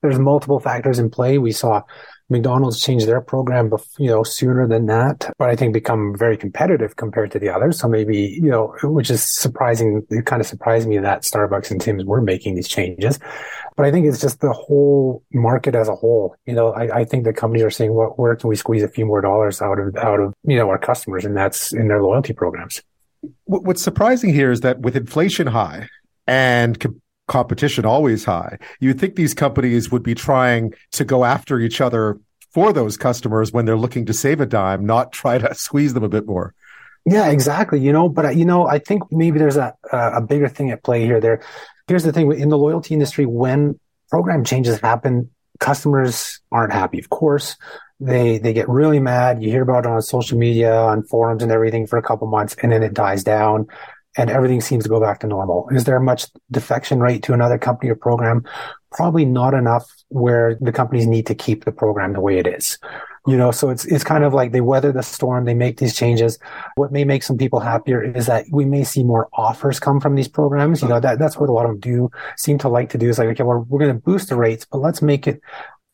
[0.00, 1.38] There's multiple factors in play.
[1.38, 1.82] We saw
[2.28, 6.96] McDonald's changed their program, you know, sooner than that, but I think become very competitive
[6.96, 7.78] compared to the others.
[7.78, 10.04] So maybe, you know, which is surprising.
[10.10, 13.20] It kind of surprised me that Starbucks and Tim's were making these changes,
[13.76, 16.34] but I think it's just the whole market as a whole.
[16.46, 18.88] You know, I, I think the companies are saying, well, where can we squeeze a
[18.88, 21.24] few more dollars out of, out of, you know, our customers?
[21.24, 22.82] And that's in their loyalty programs.
[23.44, 25.88] What's surprising here is that with inflation high
[26.26, 26.78] and
[27.28, 32.18] competition always high, you'd think these companies would be trying to go after each other
[32.52, 36.04] for those customers when they're looking to save a dime, not try to squeeze them
[36.04, 36.54] a bit more.
[37.04, 37.78] Yeah, exactly.
[37.78, 40.82] You know, but uh, you know, I think maybe there's a a bigger thing at
[40.82, 41.20] play here.
[41.20, 41.40] There,
[41.86, 43.78] here's the thing in the loyalty industry when
[44.10, 46.98] program changes happen, customers aren't happy.
[46.98, 47.56] Of course,
[48.00, 49.42] they they get really mad.
[49.42, 52.56] You hear about it on social media, on forums, and everything for a couple months,
[52.60, 53.68] and then it dies down,
[54.16, 55.68] and everything seems to go back to normal.
[55.70, 58.44] Is there much defection rate to another company or program?
[58.92, 62.78] Probably not enough where the companies need to keep the program the way it is.
[63.28, 65.96] You know, so it's it's kind of like they weather the storm, they make these
[65.96, 66.38] changes.
[66.76, 70.14] What may make some people happier is that we may see more offers come from
[70.14, 70.80] these programs.
[70.80, 73.08] You know, that that's what a lot of them do seem to like to do
[73.08, 75.42] is like, okay, well, we're going to boost the rates, but let's make it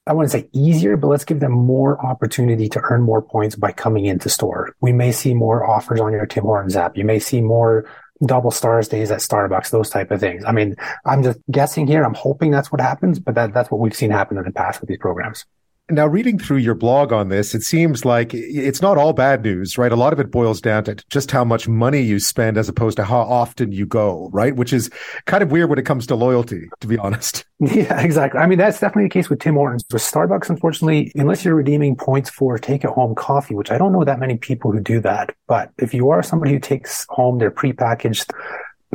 [0.07, 3.71] I wouldn't say easier, but let's give them more opportunity to earn more points by
[3.71, 4.75] coming into store.
[4.81, 6.97] We may see more offers on your Tim Hortons app.
[6.97, 7.87] You may see more
[8.25, 10.45] double stars days at Starbucks, those type of things.
[10.45, 12.05] I mean, I'm just guessing here.
[12.05, 14.81] I'm hoping that's what happens, but that, that's what we've seen happen in the past
[14.81, 15.45] with these programs.
[15.91, 19.77] Now, reading through your blog on this, it seems like it's not all bad news,
[19.77, 19.91] right?
[19.91, 22.97] A lot of it boils down to just how much money you spend as opposed
[22.97, 24.55] to how often you go, right?
[24.55, 24.91] Which is
[25.27, 27.45] kind of weird when it comes to loyalty, to be honest.
[27.63, 28.41] Yeah, exactly.
[28.41, 29.85] I mean, that's definitely the case with Tim Hortons.
[29.93, 33.93] With Starbucks, unfortunately, unless you're redeeming points for take at home coffee, which I don't
[33.93, 35.33] know that many people who do that.
[35.47, 38.33] But if you are somebody who takes home their prepackaged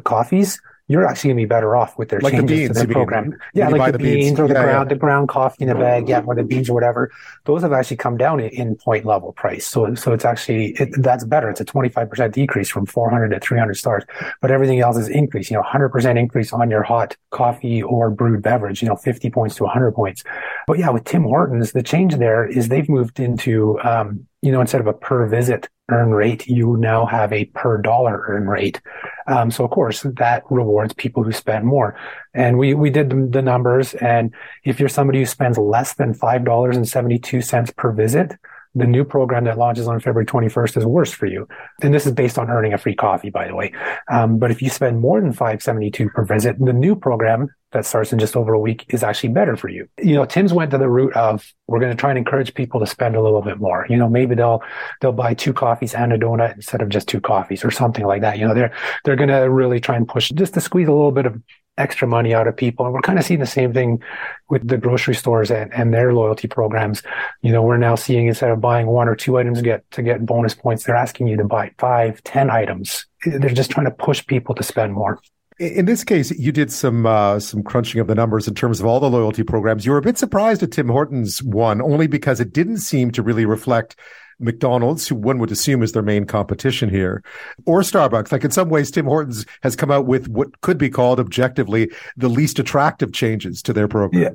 [0.04, 2.94] coffees, you're actually to be better off with their like changes the beans, to their
[2.94, 3.30] program.
[3.30, 4.94] Mean, yeah, like the, the beans, beans, or the yeah, ground, yeah.
[4.94, 7.12] the ground coffee in a bag, yeah, or the beans or whatever.
[7.44, 9.68] Those have actually come down in point level price.
[9.68, 11.50] So, so it's actually it, that's better.
[11.50, 14.04] It's a 25% decrease from 400 to 300 stars,
[14.42, 15.52] but everything else is increase.
[15.52, 18.82] You know, 100% increase on your hot coffee or brewed beverage.
[18.82, 20.24] You know, 50 points to 100 points.
[20.68, 24.62] But yeah, with Tim Hortons, the change there is they've moved into um, you know,
[24.62, 28.82] instead of a per visit earn rate, you now have a per dollar earn rate.
[29.28, 31.98] Um, so of course that rewards people who spend more.
[32.34, 33.94] And we, we did the numbers.
[33.96, 38.34] And if you're somebody who spends less than $5.72 per visit,
[38.78, 41.48] the new program that launches on February 21st is worse for you.
[41.82, 43.74] And this is based on earning a free coffee, by the way.
[44.12, 48.14] Um, but if you spend more than 572 per visit, the new program that starts
[48.14, 49.88] in just over a week is actually better for you.
[50.02, 52.80] You know, Tim's went to the route of we're going to try and encourage people
[52.80, 53.86] to spend a little bit more.
[53.90, 54.62] You know, maybe they'll
[55.02, 58.22] they'll buy two coffees and a donut instead of just two coffees or something like
[58.22, 58.38] that.
[58.38, 61.12] You know, they're they're going to really try and push just to squeeze a little
[61.12, 61.42] bit of
[61.78, 62.86] extra money out of people.
[62.86, 64.02] And we're kind of seeing the same thing
[64.50, 67.04] with the grocery stores and, and their loyalty programs.
[67.42, 70.02] You know, we're now seeing instead of buying one or two items to get to
[70.02, 73.06] get bonus points, they're asking you to buy five, ten items.
[73.26, 75.20] They're just trying to push people to spend more.
[75.60, 78.86] In this case, you did some uh, some crunching of the numbers in terms of
[78.86, 79.86] all the loyalty programs.
[79.86, 83.24] You were a bit surprised at Tim Hortons one, only because it didn't seem to
[83.24, 83.96] really reflect
[84.40, 87.24] McDonald's, who one would assume is their main competition here,
[87.66, 88.32] or Starbucks.
[88.32, 91.90] Like in some ways, Tim Hortons has come out with what could be called objectively
[92.16, 94.24] the least attractive changes to their program.
[94.24, 94.30] Yeah.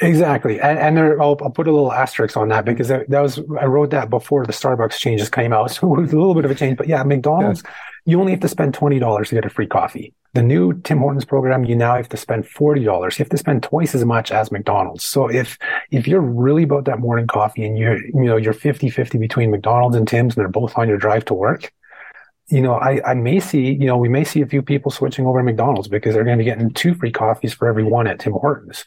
[0.00, 3.20] Exactly, and, and there, I'll, I'll, put a little asterisk on that because that, that,
[3.20, 6.34] was I wrote that before the Starbucks changes came out, so it was a little
[6.34, 6.76] bit of a change.
[6.76, 7.70] But yeah, McDonald's, yeah.
[8.06, 10.14] you only have to spend twenty dollars to get a free coffee.
[10.32, 13.18] The new Tim Hortons program, you now have to spend forty dollars.
[13.18, 15.04] You have to spend twice as much as McDonald's.
[15.04, 15.58] So if
[15.90, 19.96] if you're really about that morning coffee and you're you know you're 50-50 between McDonald's
[19.96, 21.72] and Tim's and they're both on your drive to work,
[22.50, 25.24] you know, I, I may see, you know, we may see a few people switching
[25.24, 28.08] over to McDonald's because they're going to be getting two free coffees for every one
[28.08, 28.84] at Tim Hortons.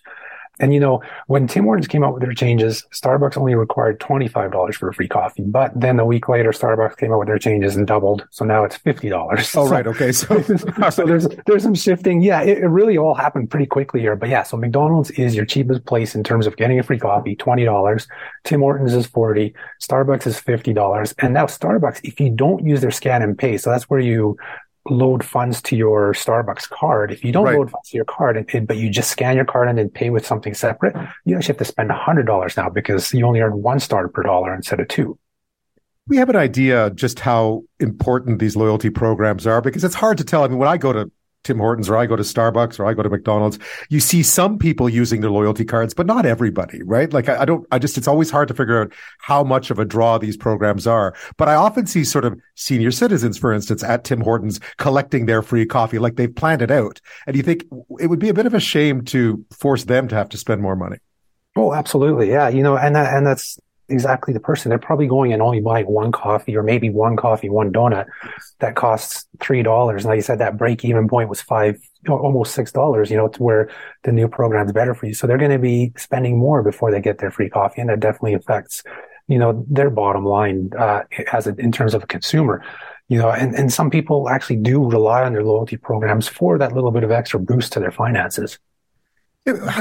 [0.60, 4.76] And you know, when Tim Hortons came out with their changes, Starbucks only required $25
[4.76, 5.42] for a free coffee.
[5.44, 8.28] But then a week later, Starbucks came out with their changes and doubled.
[8.30, 9.12] So now it's $50.
[9.12, 9.88] Oh, so, right.
[9.88, 10.12] Okay.
[10.12, 10.42] So,
[10.92, 12.22] so there's, there's some shifting.
[12.22, 12.44] Yeah.
[12.44, 14.16] It, it, really all happened pretty quickly here.
[14.16, 17.36] But yeah, so McDonald's is your cheapest place in terms of getting a free coffee,
[17.36, 18.08] $20.
[18.44, 19.56] Tim Hortons is 40.
[19.82, 21.14] Starbucks is $50.
[21.18, 24.38] And now Starbucks, if you don't use their scan and pay, so that's where you
[24.90, 27.12] load funds to your Starbucks card.
[27.12, 27.58] If you don't right.
[27.58, 30.10] load funds to your card, and, but you just scan your card and then pay
[30.10, 33.80] with something separate, you actually have to spend $100 now because you only earn one
[33.80, 35.18] star per dollar instead of two.
[36.08, 40.26] We have an idea just how important these loyalty programs are because it's hard to
[40.26, 40.44] tell.
[40.44, 41.10] I mean, when I go to
[41.44, 44.58] Tim Hortons or I go to Starbucks or I go to McDonald's, you see some
[44.58, 47.12] people using their loyalty cards, but not everybody, right?
[47.12, 49.80] Like I, I, don't, I just, it's always hard to figure out how much of
[49.80, 51.14] a draw these programs are.
[51.38, 55.42] But I often see sort of senior citizens, for instance, at Tim Hortons collecting their
[55.42, 57.02] free coffee, like they've planned it out.
[57.28, 57.66] And you think
[58.00, 60.62] it would be a bit of a shame to force them to have to spend
[60.62, 60.98] more money.
[61.56, 62.30] Oh, absolutely.
[62.30, 62.50] Yeah.
[62.50, 64.70] You know, and that, and that's, exactly the person.
[64.70, 68.06] They're probably going and only buying one coffee or maybe one coffee, one donut
[68.60, 70.06] that costs three dollars.
[70.06, 73.12] Like you said, that break even point was five, almost six dollars.
[73.12, 73.70] You know, to where
[74.04, 75.14] the new program is better for you.
[75.14, 78.00] So they're going to be spending more before they get their free coffee, and that
[78.00, 78.84] definitely affects,
[79.28, 82.64] you know, their bottom line uh, as a, in terms of a consumer.
[83.10, 86.74] you know, and, and some people actually do rely on their loyalty programs for that
[86.74, 88.58] little bit of extra boost to their finances.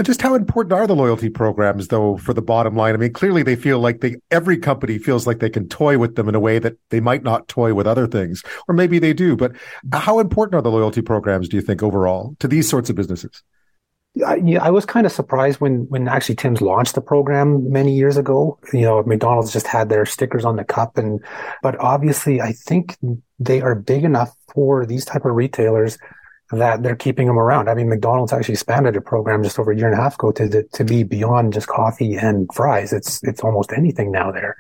[0.02, 2.94] Just how important are the loyalty programs, though, for the bottom line?
[2.94, 6.16] I mean, clearly they feel like they every company feels like they can toy with
[6.16, 9.12] them in a way that they might not toy with other things, or maybe they
[9.12, 9.36] do.
[9.36, 9.52] But
[9.92, 13.44] how important are the loyalty programs, do you think, overall to these sorts of businesses?
[14.26, 18.16] I, I was kind of surprised when when actually Tim's launched the program many years
[18.16, 18.58] ago.
[18.72, 21.20] You know, McDonald's just had their stickers on the cup, and
[21.62, 22.96] but obviously, I think
[23.38, 25.98] they are big enough for these type of retailers
[26.52, 27.68] that they're keeping them around.
[27.68, 30.32] I mean, McDonald's actually expanded a program just over a year and a half ago
[30.32, 32.92] to, to be beyond just coffee and fries.
[32.92, 34.56] It's, it's almost anything now there.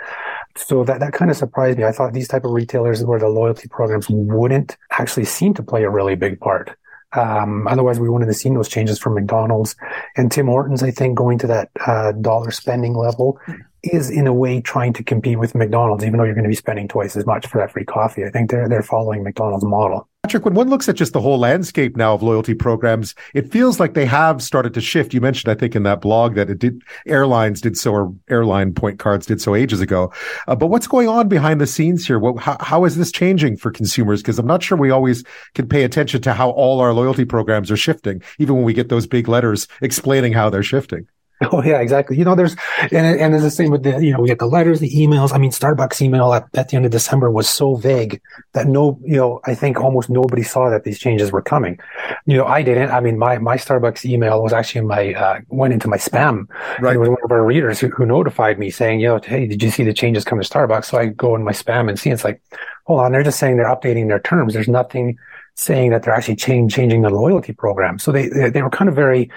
[0.56, 1.84] So that, that kind of surprised me.
[1.84, 5.84] I thought these type of retailers where the loyalty programs wouldn't actually seem to play
[5.84, 6.76] a really big part.
[7.14, 9.76] Um, otherwise, we wouldn't have seen those changes from McDonald's
[10.16, 10.82] and Tim Hortons.
[10.82, 13.38] I think going to that uh, dollar spending level
[13.82, 16.54] is in a way trying to compete with McDonald's, even though you're going to be
[16.54, 18.24] spending twice as much for that free coffee.
[18.24, 20.08] I think they're they're following McDonald's model.
[20.22, 23.80] Patrick, when one looks at just the whole landscape now of loyalty programs, it feels
[23.80, 25.12] like they have started to shift.
[25.12, 28.72] You mentioned, I think, in that blog that it did airlines did so, or airline
[28.72, 30.12] point cards did so ages ago.
[30.46, 32.20] Uh, but what's going on behind the scenes here?
[32.20, 34.22] What, how, how is this changing for consumers?
[34.22, 35.24] Because I'm not sure we always
[35.54, 38.90] can pay attention to how all our loyalty programs are shifting, even when we get
[38.90, 41.08] those big letters explaining how they're shifting.
[41.52, 42.16] Oh yeah, exactly.
[42.16, 42.56] You know, there's
[42.92, 45.32] and and it's the same with the you know we get the letters, the emails.
[45.32, 48.20] I mean, Starbucks email at, at the end of December was so vague
[48.52, 51.78] that no, you know, I think almost nobody saw that these changes were coming.
[52.26, 52.90] You know, I didn't.
[52.90, 56.48] I mean, my my Starbucks email was actually in my uh, went into my spam.
[56.80, 56.96] Right.
[56.96, 59.62] It was one of our readers who, who notified me saying, you know, hey, did
[59.62, 60.86] you see the changes come to Starbucks?
[60.86, 62.40] So I go in my spam and see it's like,
[62.84, 64.54] hold on, they're just saying they're updating their terms.
[64.54, 65.18] There's nothing
[65.54, 67.98] saying that they're actually change, changing the loyalty program.
[67.98, 69.30] So they they were kind of very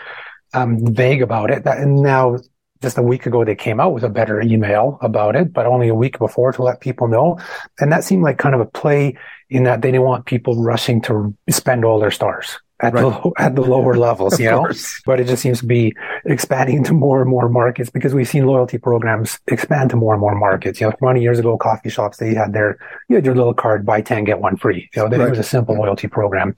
[0.55, 1.63] um, vague about it.
[1.63, 2.37] That, and now,
[2.81, 5.87] just a week ago, they came out with a better email about it, but only
[5.87, 7.39] a week before to let people know.
[7.79, 9.17] And that seemed like kind of a play
[9.49, 13.01] in that they didn't want people rushing to spend all their stars at right.
[13.01, 14.69] the at the lower levels, you know.
[15.05, 15.95] But it just seems to be
[16.25, 20.19] expanding to more and more markets because we've seen loyalty programs expand to more and
[20.19, 20.81] more markets.
[20.81, 23.85] You know, 20 years ago, coffee shops they had their you had your little card,
[23.85, 24.89] buy 10 get one free.
[24.95, 25.27] You know, right.
[25.27, 26.55] it was a simple loyalty program,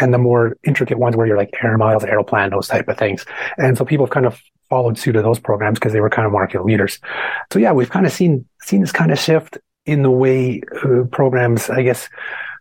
[0.00, 3.24] and the more intricate ones where you're like air miles, Aeroplan, those type of things.
[3.58, 6.26] And so people have kind of followed suit of those programs because they were kind
[6.26, 6.98] of market leaders.
[7.52, 11.04] So yeah, we've kind of seen seen this kind of shift in the way uh,
[11.10, 12.08] programs, I guess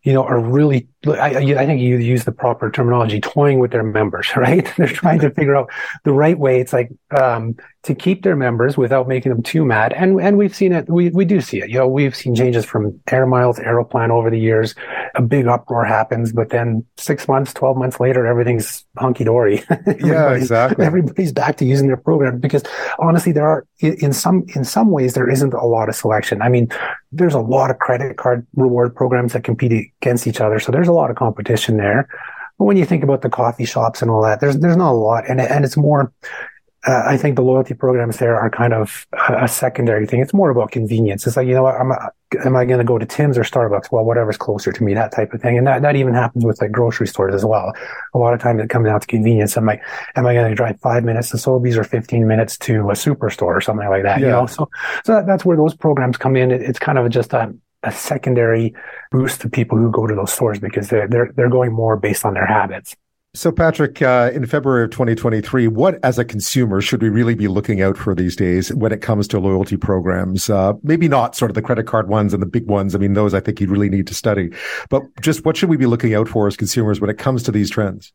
[0.03, 3.83] you know, are really, I, I think you use the proper terminology, toying with their
[3.83, 4.71] members, right?
[4.77, 5.69] They're trying to figure out
[6.03, 6.59] the right way.
[6.59, 9.91] It's like, um, to keep their members without making them too mad.
[9.93, 10.87] And, and we've seen it.
[10.87, 11.69] We, we do see it.
[11.69, 14.75] You know, we've seen changes from Air Miles, Aeroplan over the years.
[15.15, 19.63] A big uproar happens, but then six months, 12 months later, everything's hunky dory.
[19.99, 20.85] yeah, exactly.
[20.85, 22.63] Everybody's back to using their program because
[22.99, 26.43] honestly, there are in some, in some ways, there isn't a lot of selection.
[26.43, 26.69] I mean,
[27.11, 30.59] there's a lot of credit card reward programs that compete against each other.
[30.59, 32.07] So there's a lot of competition there.
[32.57, 34.93] But when you think about the coffee shops and all that, there's, there's not a
[34.93, 35.27] lot.
[35.27, 36.13] And, and it's more,
[36.87, 40.19] uh, I think the loyalty programs there are kind of a, secondary thing.
[40.19, 41.27] It's more about convenience.
[41.27, 41.91] It's like, you know what, I'm,
[42.43, 43.91] am I going to go to Tim's or Starbucks?
[43.91, 45.57] Well, whatever's closer to me, that type of thing.
[45.57, 47.73] And that, that even happens with like grocery stores as well.
[48.13, 49.57] A lot of times it comes down to convenience.
[49.57, 49.79] Am I,
[50.15, 53.55] am I going to drive five minutes to Sobeys or 15 minutes to a superstore
[53.55, 54.19] or something like that?
[54.19, 54.25] Yeah.
[54.25, 54.69] You know, so,
[55.03, 56.51] so that, that's where those programs come in.
[56.51, 57.53] It, it's kind of just a,
[57.83, 58.73] a secondary
[59.11, 62.25] boost to people who go to those stores because they're, they're, they're going more based
[62.25, 62.95] on their habits.
[63.33, 67.47] So, Patrick, uh, in February of 2023, what as a consumer should we really be
[67.47, 70.49] looking out for these days when it comes to loyalty programs?
[70.49, 72.93] Uh, maybe not sort of the credit card ones and the big ones.
[72.93, 74.49] I mean, those I think you really need to study.
[74.89, 77.53] But just what should we be looking out for as consumers when it comes to
[77.53, 78.11] these trends?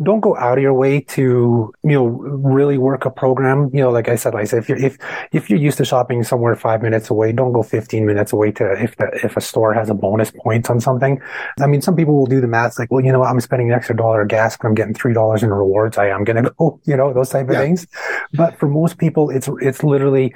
[0.00, 3.68] Don't go out of your way to you know really work a program.
[3.74, 4.96] You know like i said like I said, if you're if
[5.32, 8.72] if you're used to shopping somewhere five minutes away don't go 15 minutes away to
[8.72, 11.20] if the if a store has a bonus points on something.
[11.60, 13.28] I mean some people will do the math like well you know what?
[13.28, 15.98] i'm spending an extra dollar of gas but i'm getting three dollars in rewards.
[15.98, 17.60] I am gonna go you know those type of yeah.
[17.60, 17.86] things.
[18.32, 20.34] But for most people it's it's literally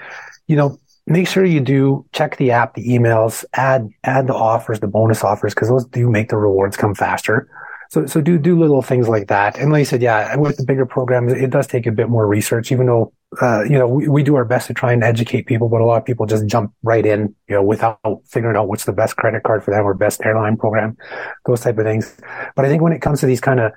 [0.48, 4.80] you know make sure you do check the app the emails add add the offers
[4.80, 7.48] the bonus offers because those do make the rewards come faster
[7.90, 9.58] so, so do, do little things like that.
[9.58, 12.26] And like I said, yeah, with the bigger programs, it does take a bit more
[12.26, 15.46] research, even though, uh, you know, we, we do our best to try and educate
[15.46, 18.68] people, but a lot of people just jump right in, you know, without figuring out
[18.68, 20.96] what's the best credit card for them or best airline program,
[21.46, 22.16] those type of things.
[22.54, 23.72] But I think when it comes to these kind of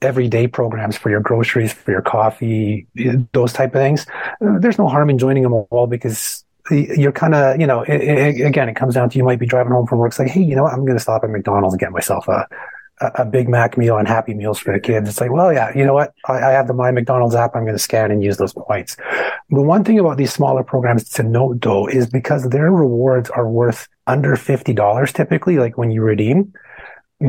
[0.00, 2.86] everyday programs for your groceries, for your coffee,
[3.32, 4.06] those type of things,
[4.40, 8.00] uh, there's no harm in joining them all because you're kind of, you know, it,
[8.00, 10.10] it, again, it comes down to you might be driving home from work.
[10.10, 10.72] It's like, hey, you know what?
[10.72, 12.46] I'm going to stop at McDonald's and get myself a,
[13.16, 15.08] a, Big Mac meal and Happy Meals for the kids.
[15.08, 16.14] It's like, well, yeah, you know what?
[16.26, 17.54] I, I have the My McDonald's app.
[17.54, 18.96] I'm going to scan and use those points.
[19.50, 23.48] But one thing about these smaller programs to note though is because their rewards are
[23.48, 26.52] worth under $50 typically, like when you redeem,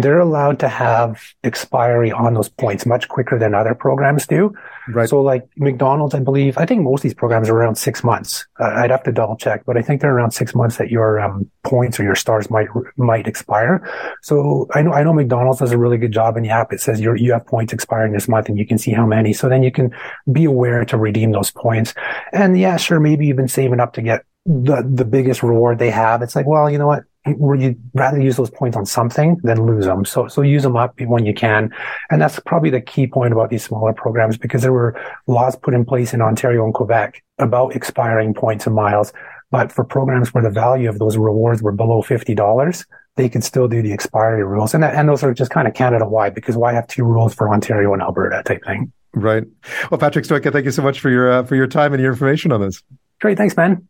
[0.02, 4.54] they're allowed to have expiry on those points much quicker than other programs do.
[4.90, 5.08] Right.
[5.08, 8.46] So like McDonald's, I believe, I think most of these programs are around six months.
[8.60, 11.20] Uh, I'd have to double check, but I think they're around six months that your
[11.20, 12.68] um, points or your stars might
[12.98, 13.88] might expire.
[14.22, 16.74] So I know I know McDonald's does a really good job in the app.
[16.74, 19.32] It says you you have points expiring this month, and you can see how many.
[19.32, 19.94] So then you can
[20.32, 21.94] be aware to redeem those points.
[22.32, 25.92] And yeah, sure, maybe you've been saving up to get the the biggest reward they
[25.92, 26.22] have.
[26.22, 27.04] It's like, well, you know what?
[27.26, 30.04] Would you rather use those points on something than lose them?
[30.04, 31.74] So, so use them up when you can.
[32.12, 35.74] And that's probably the key point about these smaller programs because there were laws put
[35.74, 39.14] in place in Ontario and Quebec about expiring points and miles.
[39.52, 43.68] But for programs where the value of those rewards were below $50, they could still
[43.68, 44.74] do the expiry rules.
[44.74, 47.34] And, that, and those are just kind of Canada wide because why have two rules
[47.34, 48.92] for Ontario and Alberta type thing?
[49.14, 49.44] Right.
[49.92, 52.12] Well, Patrick Sojka, thank you so much for your, uh, for your time and your
[52.12, 52.82] information on this.
[53.22, 53.38] Great.
[53.38, 53.88] Thanks, man.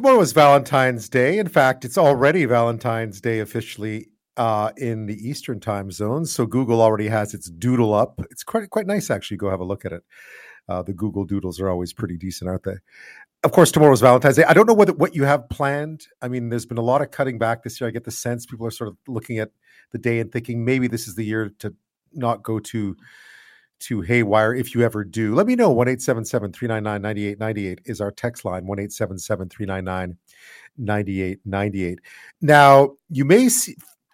[0.00, 1.36] Tomorrow is Valentine's Day.
[1.36, 4.06] In fact, it's already Valentine's Day officially
[4.38, 6.24] uh, in the Eastern time zone.
[6.24, 8.18] So Google already has its doodle up.
[8.30, 9.36] It's quite quite nice actually.
[9.36, 10.02] Go have a look at it.
[10.66, 12.76] Uh, the Google doodles are always pretty decent, aren't they?
[13.44, 14.44] Of course, tomorrow is Valentine's Day.
[14.44, 16.06] I don't know what what you have planned.
[16.22, 17.88] I mean, there's been a lot of cutting back this year.
[17.88, 19.50] I get the sense people are sort of looking at
[19.92, 21.74] the day and thinking maybe this is the year to
[22.14, 22.96] not go to
[23.80, 25.34] to haywire if you ever do.
[25.34, 25.70] Let me know.
[25.70, 30.16] 1 399 9898 is our text line 1 399
[30.78, 31.98] 9898.
[32.40, 33.48] Now, you may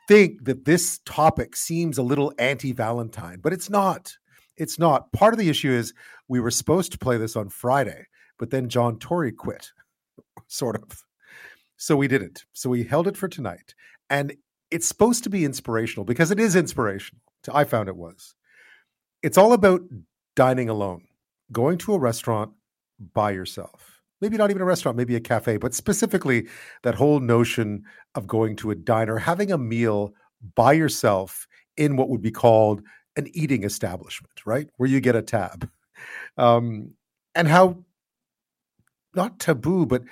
[0.08, 4.16] think that this topic seems a little anti Valentine, but it's not.
[4.56, 5.12] It's not.
[5.12, 5.92] Part of the issue is
[6.28, 8.06] we were supposed to play this on Friday,
[8.38, 9.70] but then John Tory quit,
[10.46, 11.04] sort of.
[11.76, 12.44] So we didn't.
[12.52, 13.74] So we held it for tonight.
[14.08, 14.34] And
[14.70, 17.20] it's supposed to be inspirational because it is inspirational.
[17.52, 18.34] I found it was.
[19.26, 19.80] It's all about
[20.36, 21.02] dining alone,
[21.50, 22.52] going to a restaurant
[23.12, 24.00] by yourself.
[24.20, 26.46] Maybe not even a restaurant, maybe a cafe, but specifically
[26.84, 27.82] that whole notion
[28.14, 30.14] of going to a diner, having a meal
[30.54, 32.82] by yourself in what would be called
[33.16, 34.68] an eating establishment, right?
[34.76, 35.68] Where you get a tab.
[36.38, 36.92] Um,
[37.34, 37.82] and how
[39.16, 40.04] not taboo, but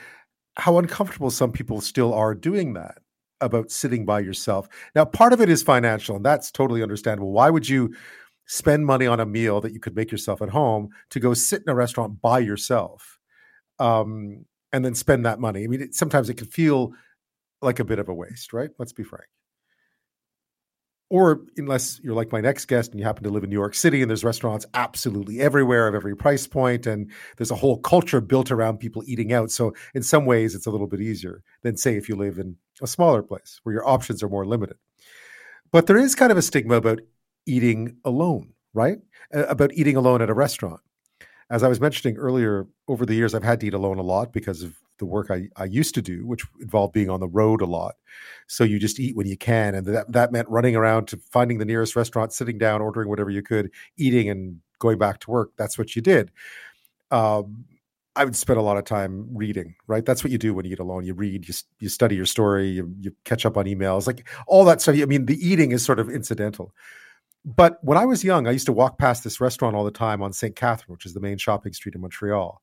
[0.57, 2.99] how uncomfortable some people still are doing that
[3.41, 4.69] about sitting by yourself.
[4.97, 7.31] Now, part of it is financial, and that's totally understandable.
[7.31, 7.95] Why would you
[8.47, 11.63] spend money on a meal that you could make yourself at home to go sit
[11.63, 13.19] in a restaurant by yourself
[13.79, 15.65] um, and then spend that money.
[15.65, 16.93] I mean, it, sometimes it can feel
[17.63, 18.71] like a bit of a waste, right?
[18.79, 19.27] Let's be frank.
[21.11, 23.75] Or unless you're like my next guest and you happen to live in New York
[23.75, 28.21] City and there's restaurants absolutely everywhere of every price point and there's a whole culture
[28.21, 29.51] built around people eating out.
[29.51, 32.57] So in some ways it's a little bit easier than say if you live in
[32.83, 34.77] a smaller place where your options are more limited.
[35.71, 37.01] But there is kind of a stigma about
[37.47, 38.99] eating alone, right?
[39.33, 40.81] About eating alone at a restaurant.
[41.51, 44.33] As I was mentioning earlier, over the years, I've had to eat alone a lot
[44.33, 47.61] because of the work I, I used to do, which involved being on the road
[47.61, 47.97] a lot.
[48.47, 49.75] So you just eat when you can.
[49.75, 53.31] And that, that meant running around to finding the nearest restaurant, sitting down, ordering whatever
[53.31, 55.51] you could, eating, and going back to work.
[55.57, 56.31] That's what you did.
[57.11, 57.65] Um,
[58.17, 60.07] I would spend a lot of time reading, right?
[60.07, 61.05] That's what you do when you eat alone.
[61.05, 64.65] You read, you, you study your story, you, you catch up on emails, like all
[64.67, 64.97] that stuff.
[65.01, 66.73] I mean, the eating is sort of incidental.
[67.45, 70.23] But when I was young, I used to walk past this restaurant all the time
[70.23, 70.57] on St.
[70.57, 72.63] Catherine, which is the main shopping street in Montreal.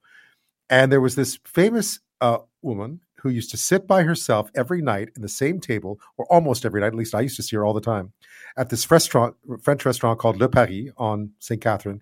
[0.70, 5.10] And there was this famous uh, woman who used to sit by herself every night
[5.16, 6.88] in the same table, or almost every night.
[6.88, 8.14] At least I used to see her all the time
[8.58, 11.62] at this restaurant, French restaurant called Le Paris on St.
[11.62, 12.02] Catherine.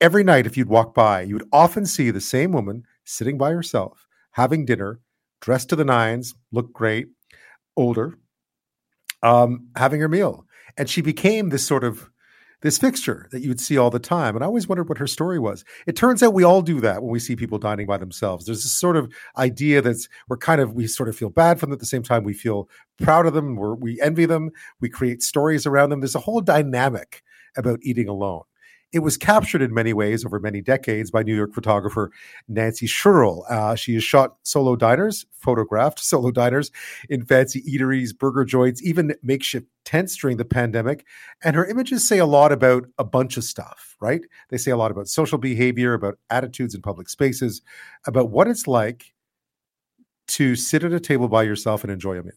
[0.00, 3.52] Every night, if you'd walk by, you would often see the same woman sitting by
[3.52, 5.00] herself, having dinner,
[5.40, 7.08] dressed to the nines, looked great,
[7.76, 8.18] older,
[9.22, 10.44] um, having her meal
[10.76, 12.10] and she became this sort of
[12.62, 14.36] this fixture that you would see all the time.
[14.36, 15.64] And I always wondered what her story was.
[15.86, 18.46] It turns out we all do that when we see people dining by themselves.
[18.46, 21.66] There's this sort of idea that's we're kind of we sort of feel bad for
[21.66, 22.68] them at the same time we feel
[23.02, 24.50] proud of them, we we envy them,
[24.80, 26.00] we create stories around them.
[26.00, 27.22] There's a whole dynamic
[27.56, 28.42] about eating alone.
[28.92, 32.10] It was captured in many ways over many decades by New York photographer
[32.46, 33.50] Nancy Scherl.
[33.50, 36.70] Uh, she has shot solo diners, photographed solo diners
[37.08, 41.06] in fancy eateries, burger joints, even makeshift tents during the pandemic.
[41.42, 44.20] And her images say a lot about a bunch of stuff, right?
[44.50, 47.62] They say a lot about social behavior, about attitudes in public spaces,
[48.06, 49.14] about what it's like
[50.28, 52.32] to sit at a table by yourself and enjoy a meal.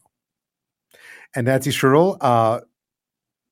[1.34, 2.60] And Nancy Scherl uh,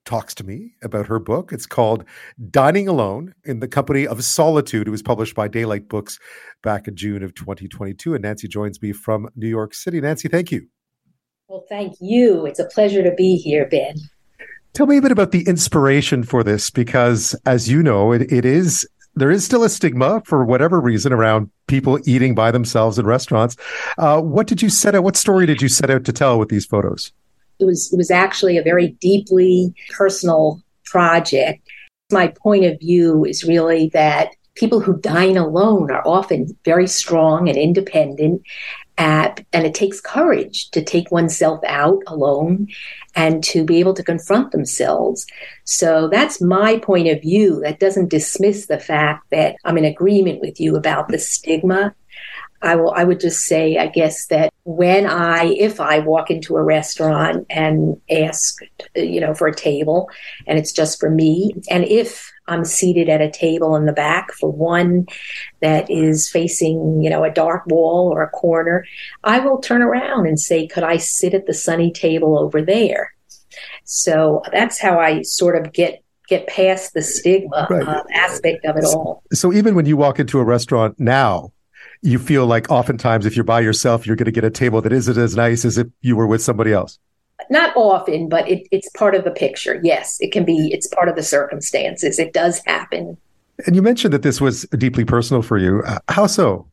[0.04, 1.52] talks to me about her book.
[1.52, 2.04] It's called
[2.50, 4.88] Dining Alone in the Company of Solitude.
[4.88, 6.18] It was published by Daylight Books
[6.62, 8.14] back in June of 2022.
[8.14, 10.00] And Nancy joins me from New York City.
[10.00, 10.66] Nancy, thank you.
[11.48, 12.46] Well, thank you.
[12.46, 13.96] It's a pleasure to be here, Ben.
[14.72, 18.44] Tell me a bit about the inspiration for this, because as you know, it, it
[18.44, 18.86] is
[19.16, 23.56] there is still a stigma for whatever reason around people eating by themselves in restaurants.
[23.96, 25.04] Uh, what did you set out?
[25.04, 27.12] What story did you set out to tell with these photos?
[27.64, 31.66] It was it was actually a very deeply personal project.
[32.12, 37.48] My point of view is really that people who dine alone are often very strong
[37.48, 38.42] and independent
[38.98, 42.68] at, and it takes courage to take oneself out alone
[43.16, 45.26] and to be able to confront themselves.
[45.64, 47.60] So that's my point of view.
[47.60, 51.94] That doesn't dismiss the fact that I'm in agreement with you about the stigma.
[52.62, 56.56] I will I would just say I guess that when I if I walk into
[56.56, 58.56] a restaurant and ask
[58.96, 60.08] you know for a table
[60.46, 64.32] and it's just for me and if I'm seated at a table in the back
[64.32, 65.06] for one
[65.60, 68.84] that is facing, you know, a dark wall or a corner,
[69.22, 73.14] I will turn around and say, could I sit at the sunny table over there?
[73.84, 77.86] So that's how I sort of get get past the stigma right.
[77.86, 79.22] uh, aspect of it all.
[79.32, 81.52] So even when you walk into a restaurant now,
[82.04, 84.92] you feel like oftentimes if you're by yourself, you're going to get a table that
[84.92, 86.98] isn't as nice as if you were with somebody else
[87.50, 89.80] not often, but it, it's part of the picture.
[89.82, 90.70] Yes, it can be.
[90.72, 92.18] It's part of the circumstances.
[92.18, 93.16] It does happen.
[93.66, 95.82] And you mentioned that this was deeply personal for you.
[95.86, 96.68] Uh, how so?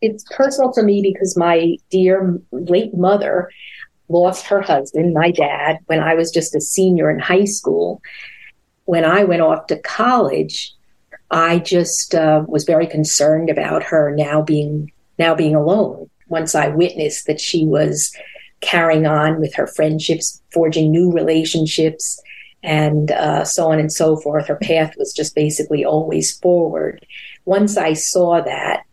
[0.00, 3.50] It's personal for me because my dear late mother
[4.08, 8.00] lost her husband, my dad, when I was just a senior in high school.
[8.84, 10.72] When I went off to college,
[11.30, 16.08] I just uh, was very concerned about her now being now being alone.
[16.28, 18.14] Once I witnessed that she was
[18.60, 22.20] carrying on with her friendships, forging new relationships,
[22.62, 24.46] and uh, so on and so forth.
[24.46, 27.04] Her path was just basically always forward.
[27.44, 28.84] Once I saw that,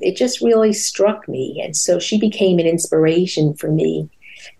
[0.00, 1.60] it just really struck me.
[1.62, 4.08] And so she became an inspiration for me.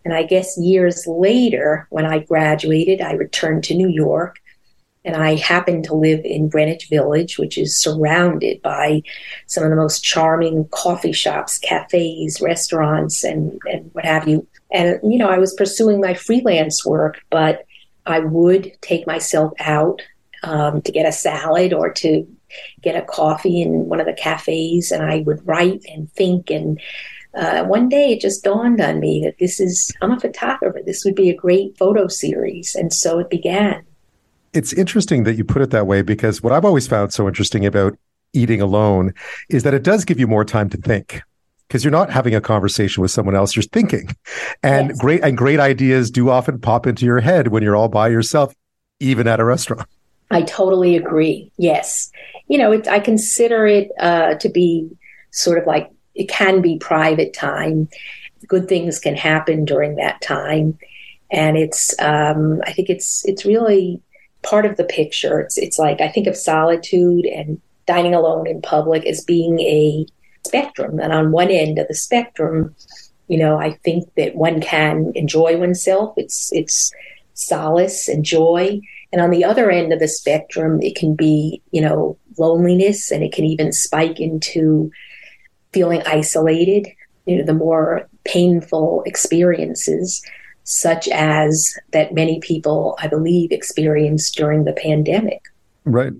[0.05, 4.40] And I guess years later, when I graduated, I returned to New York
[5.05, 9.03] and I happen to live in Greenwich Village, which is surrounded by
[9.47, 14.47] some of the most charming coffee shops, cafes, restaurants, and, and what have you.
[14.71, 17.65] And, you know, I was pursuing my freelance work, but
[18.07, 20.03] I would take myself out
[20.43, 22.27] um, to get a salad or to
[22.83, 26.51] get a coffee in one of the cafes, and I would write and think.
[26.51, 26.81] And
[27.35, 30.81] uh, one day it just dawned on me that this is, I'm a photographer.
[30.85, 32.75] This would be a great photo series.
[32.75, 33.85] And so it began
[34.53, 37.65] it's interesting that you put it that way because what I've always found so interesting
[37.65, 37.97] about
[38.33, 39.13] eating alone
[39.49, 41.23] is that it does give you more time to think
[41.69, 44.09] because you're not having a conversation with someone else you're thinking.
[44.63, 44.99] And yes.
[44.99, 48.55] great and great ideas do often pop into your head when you're all by yourself
[48.99, 49.89] even at a restaurant.
[50.31, 51.51] I totally agree.
[51.57, 52.11] Yes.
[52.49, 54.91] You know it, i consider it uh, to be
[55.31, 57.89] sort of like it can be private time.
[58.49, 60.77] Good things can happen during that time.
[61.31, 64.03] And it's um, i think it's it's really
[64.43, 65.41] part of the picture.
[65.41, 70.07] It's it's like I think of solitude and dining alone in public as being a
[70.47, 70.99] spectrum.
[71.01, 72.75] And on one end of the spectrum,
[73.29, 76.15] you know, I think that one can enjoy oneself.
[76.17, 76.93] It's it's
[77.35, 78.81] solace and joy.
[79.13, 83.23] And on the other end of the spectrum, it can be, you know, loneliness and
[83.23, 84.91] it can even spike into
[85.73, 86.89] feeling isolated,
[87.27, 90.23] you know, the more painful experiences
[90.65, 95.43] such as that many people, I believe, experienced during the pandemic.
[95.85, 96.13] Right.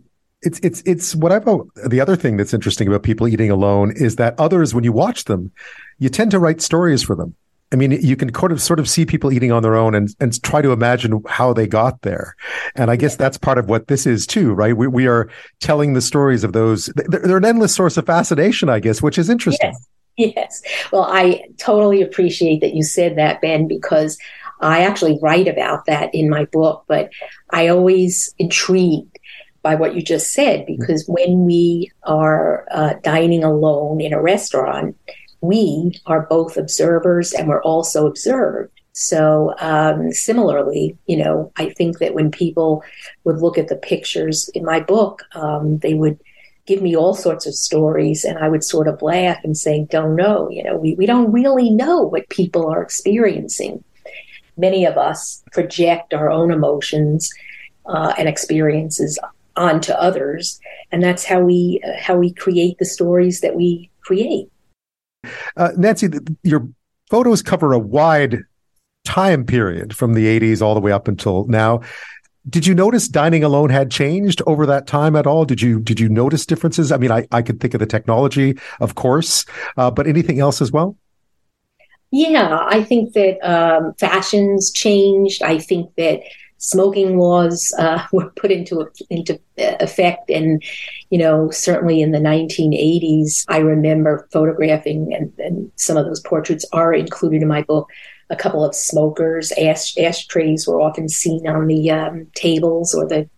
[0.43, 1.45] It's it's it's what I've
[1.87, 5.25] the other thing that's interesting about people eating alone is that others, when you watch
[5.25, 5.53] them,
[5.99, 7.35] you tend to write stories for them.
[7.73, 10.15] I mean, you can sort of sort of see people eating on their own and
[10.19, 12.35] and try to imagine how they got there.
[12.75, 14.77] And I guess that's part of what this is too, right?
[14.77, 15.31] We we are
[15.61, 16.87] telling the stories of those.
[16.97, 19.71] They're, they're an endless source of fascination, I guess, which is interesting.
[19.73, 19.87] Yes.
[20.17, 20.63] Yes.
[20.93, 24.19] Well, I totally appreciate that you said that, Ben, because
[24.61, 27.11] I actually write about that in my book, but
[27.51, 29.19] I always intrigued
[29.63, 34.97] by what you just said because when we are uh, dining alone in a restaurant,
[35.41, 38.73] we are both observers and we're also observed.
[38.93, 42.83] So, um, similarly, you know, I think that when people
[43.25, 46.19] would look at the pictures in my book, um, they would
[46.71, 50.15] give me all sorts of stories and I would sort of laugh and say, don't
[50.15, 53.83] know, you know, we, we don't really know what people are experiencing
[54.57, 57.29] many of us project our own emotions
[57.87, 59.19] uh, and experiences
[59.57, 60.61] onto others,
[60.93, 64.49] and that's how we uh, how we create the stories that we create.
[65.57, 66.09] Uh, Nancy,
[66.45, 66.69] your
[67.11, 68.39] photos cover a wide
[69.05, 71.81] time period from the 80s all the way up until now.
[72.49, 75.45] Did you notice dining alone had changed over that time at all?
[75.45, 76.91] Did you did you notice differences?
[76.91, 79.45] I mean, I, I could think of the technology, of course,
[79.77, 80.97] uh, but anything else as well?
[82.11, 85.43] Yeah, I think that um, fashions changed.
[85.43, 86.23] I think that
[86.59, 90.63] smoking laws uh, were put into into effect, and
[91.11, 96.65] you know, certainly in the 1980s, I remember photographing, and, and some of those portraits
[96.73, 97.89] are included in my book.
[98.31, 103.29] A couple of smokers, ash, ashtrays were often seen on the um, tables or the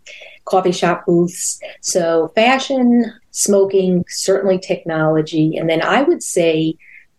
[0.45, 1.61] coffee shop booths.
[1.81, 6.75] So, fashion, smoking, certainly technology, and then I would say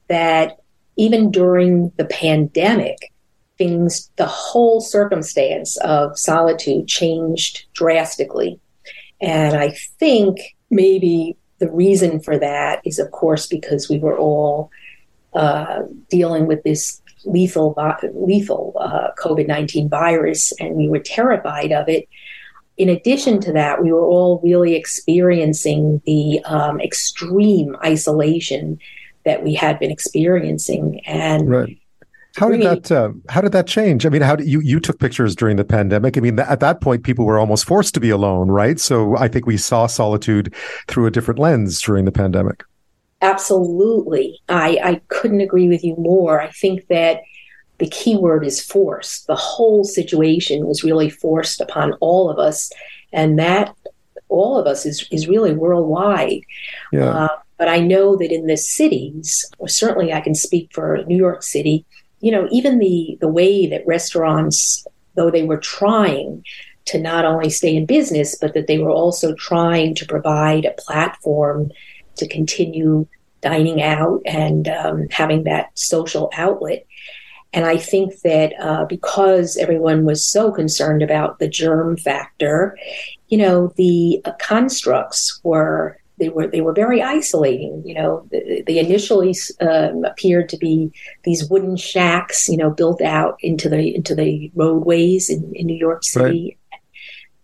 [0.07, 0.57] that
[0.95, 3.11] even during the pandemic,
[3.57, 8.59] things, the whole circumstance of solitude changed drastically.
[9.21, 14.69] And I think maybe the reason for that is, of course, because we were all
[15.33, 17.75] uh, dealing with this lethal,
[18.13, 22.07] lethal uh, COVID 19 virus and we were terrified of it.
[22.77, 28.79] In addition to that, we were all really experiencing the um, extreme isolation
[29.25, 30.99] that we had been experiencing.
[31.05, 31.77] And right.
[32.35, 34.07] How did that uh, How did that change?
[34.07, 36.17] I mean, how did you you took pictures during the pandemic?
[36.17, 38.79] I mean, th- at that point, people were almost forced to be alone, right?
[38.79, 40.53] So I think we saw solitude
[40.87, 42.63] through a different lens during the pandemic.
[43.23, 46.41] Absolutely, I I couldn't agree with you more.
[46.41, 47.21] I think that
[47.79, 49.27] the key word is forced.
[49.27, 52.69] The whole situation was really forced upon all of us,
[53.13, 53.73] and that
[54.27, 56.41] all of us is is really worldwide.
[56.91, 57.09] Yeah.
[57.09, 61.15] Uh, but I know that in the cities, or certainly I can speak for New
[61.15, 61.85] York City,
[62.19, 66.43] you know, even the, the way that restaurants, though they were trying
[66.85, 70.75] to not only stay in business, but that they were also trying to provide a
[70.77, 71.71] platform
[72.15, 73.07] to continue
[73.41, 76.85] dining out and um, having that social outlet.
[77.53, 82.75] And I think that uh, because everyone was so concerned about the germ factor,
[83.27, 87.83] you know, the uh, constructs were they were they were very isolating.
[87.85, 90.91] You know, they, they initially um, appeared to be
[91.23, 95.77] these wooden shacks, you know, built out into the into the roadways in, in New
[95.77, 96.57] York City.
[96.57, 96.57] Right.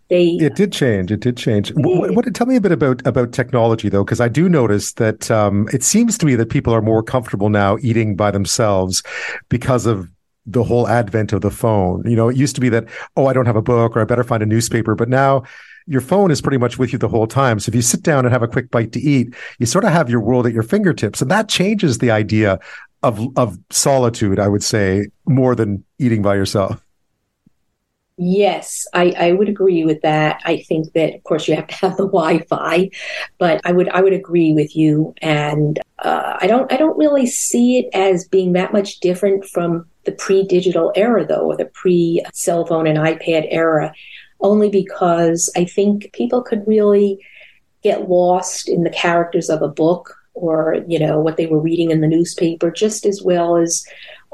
[0.10, 1.12] They, it did change.
[1.12, 1.72] It did change.
[1.76, 5.30] What, what, tell me a bit about about technology though, because I do notice that
[5.30, 9.04] um, it seems to me that people are more comfortable now eating by themselves
[9.50, 10.10] because of
[10.48, 12.02] the whole advent of the phone.
[12.10, 12.86] You know, it used to be that
[13.16, 15.44] oh, I don't have a book or I better find a newspaper, but now
[15.86, 17.60] your phone is pretty much with you the whole time.
[17.60, 19.92] So if you sit down and have a quick bite to eat, you sort of
[19.92, 21.22] have your world at your fingertips.
[21.22, 22.60] And that changes the idea
[23.04, 26.84] of, of solitude, I would say, more than eating by yourself.
[28.22, 30.42] Yes, I, I would agree with that.
[30.44, 32.90] I think that, of course, you have to have the Wi-Fi,
[33.38, 35.16] but I would I would agree with you.
[35.22, 39.86] And uh, I don't I don't really see it as being that much different from
[40.04, 43.94] the pre-digital era, though, or the pre-cell phone and iPad era
[44.42, 47.26] only because I think people could really
[47.84, 51.92] get lost in the characters of a book or you know what they were reading
[51.92, 53.86] in the newspaper just as well as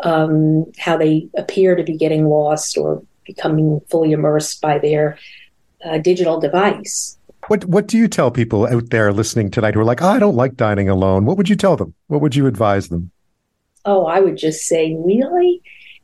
[0.04, 5.18] um, how they appear to be getting lost or becoming fully immersed by their
[5.84, 7.18] uh, digital device.
[7.48, 10.20] What What do you tell people out there listening tonight who are like, oh, I
[10.20, 11.26] don't like dining alone?
[11.26, 11.94] What would you tell them?
[12.08, 13.12] What would you advise them?
[13.86, 15.62] Oh, I would just say, really,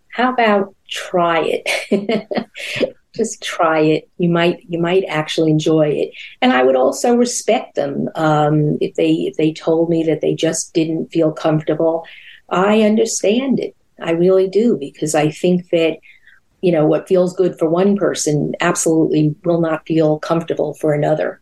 [0.10, 2.96] how about try it?
[3.14, 6.12] just try it you might you might actually enjoy it
[6.42, 10.34] and i would also respect them um, if they if they told me that they
[10.34, 12.06] just didn't feel comfortable
[12.50, 15.98] i understand it i really do because i think that
[16.62, 21.40] you know what feels good for one person absolutely will not feel comfortable for another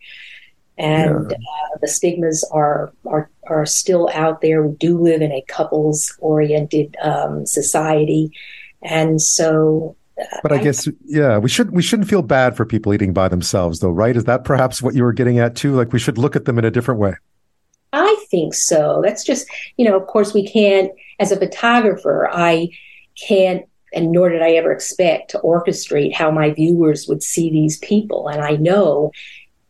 [0.78, 1.38] and yeah.
[1.38, 6.18] uh, the stigmas are, are are still out there we do live in a couples
[6.20, 8.32] oriented um, society
[8.82, 9.96] and so
[10.44, 13.28] but I, I guess yeah, we should we shouldn't feel bad for people eating by
[13.28, 14.16] themselves though, right?
[14.16, 15.74] Is that perhaps what you were getting at too?
[15.74, 17.14] Like we should look at them in a different way.
[17.94, 19.02] I think so.
[19.04, 19.48] That's just,
[19.78, 22.70] you know, of course we can't as a photographer, I
[23.28, 27.78] can't and nor did I ever expect to orchestrate how my viewers would see these
[27.80, 28.28] people.
[28.28, 29.12] And I know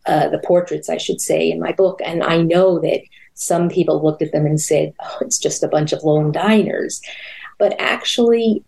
[0.06, 3.02] uh, the portraits, I should say, in my book, and I know that
[3.34, 7.02] some people looked at them and said, "Oh, it's just a bunch of lone diners,"
[7.58, 8.64] but actually,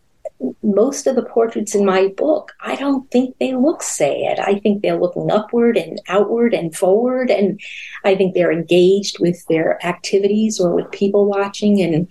[0.64, 4.40] most of the portraits in my book, I don't think they look sad.
[4.40, 7.30] I think they're looking upward and outward and forward.
[7.30, 7.60] And
[8.04, 11.82] I think they're engaged with their activities or with people watching.
[11.82, 12.08] And,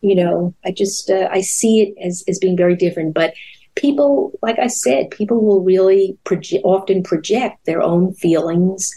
[0.00, 3.14] you know, I just, uh, I see it as, as being very different.
[3.14, 3.34] But
[3.74, 8.90] people, like I said, people will really proje- often project their own feelings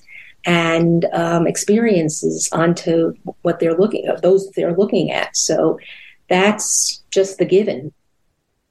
[0.45, 5.35] and um, experiences onto what they're looking at, those they're looking at.
[5.35, 5.77] So
[6.29, 7.91] that's just the given.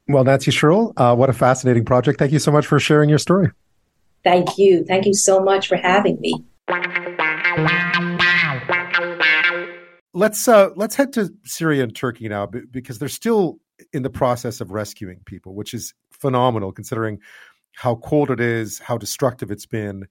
[0.08, 2.18] Well, Nancy Scherl, uh, what a fascinating project.
[2.18, 3.50] Thank you so much for sharing your story.
[4.24, 4.84] Thank you.
[4.84, 6.44] Thank you so much for having me.
[10.18, 13.58] Let's uh, let's head to Syria and Turkey now because they're still
[13.92, 17.20] in the process of rescuing people, which is phenomenal considering
[17.76, 20.06] how cold it is, how destructive it's been,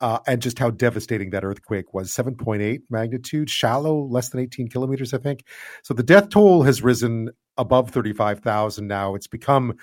[0.00, 5.14] uh, and just how devastating that earthquake was 7.8 magnitude, shallow, less than 18 kilometers,
[5.14, 5.44] I think.
[5.84, 9.14] So the death toll has risen above 35,000 now.
[9.14, 9.74] It's become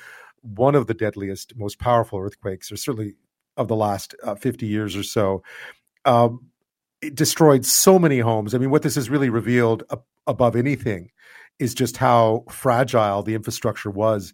[0.41, 3.13] one of the deadliest, most powerful earthquakes, or certainly
[3.55, 5.41] of the last uh, 50 years or so.
[6.03, 6.50] Um,
[7.01, 8.53] it destroyed so many homes.
[8.53, 9.97] I mean, what this has really revealed uh,
[10.27, 11.09] above anything
[11.59, 14.33] is just how fragile the infrastructure was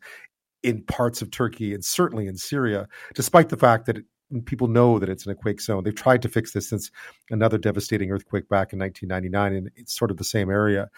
[0.64, 4.06] in parts of Turkey and certainly in Syria, despite the fact that it,
[4.46, 5.84] people know that it's in a quake zone.
[5.84, 6.92] They've tried to fix this since
[7.30, 10.90] another devastating earthquake back in 1999, and it's sort of the same area.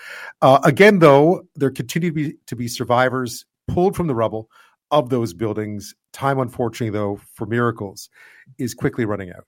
[0.42, 4.50] Uh, again, though, there continue to be, to be survivors pulled from the rubble
[4.92, 5.94] of those buildings.
[6.14, 8.10] Time, unfortunately, though, for miracles,
[8.58, 9.46] is quickly running out.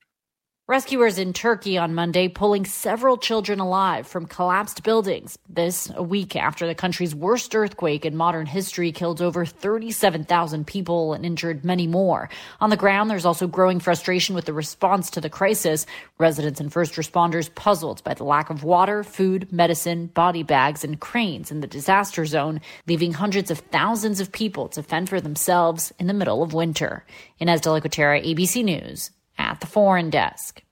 [0.68, 5.36] Rescuers in Turkey on Monday pulling several children alive from collapsed buildings.
[5.48, 11.14] This a week after the country's worst earthquake in modern history killed over 37,000 people
[11.14, 12.30] and injured many more.
[12.60, 15.84] On the ground, there's also growing frustration with the response to the crisis.
[16.18, 21.00] Residents and first responders puzzled by the lack of water, food, medicine, body bags, and
[21.00, 25.92] cranes in the disaster zone, leaving hundreds of thousands of people to fend for themselves
[25.98, 27.04] in the middle of winter.
[27.40, 29.10] Ines de la Cuetara, ABC News
[29.42, 30.62] at the foreign desk.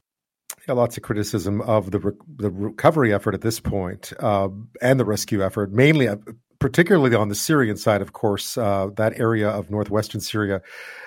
[0.69, 4.49] Yeah, lots of criticism of the re- the recovery effort at this point, uh,
[4.83, 6.17] and the rescue effort, mainly, uh,
[6.59, 8.03] particularly on the Syrian side.
[8.03, 10.61] Of course, uh, that area of northwestern Syria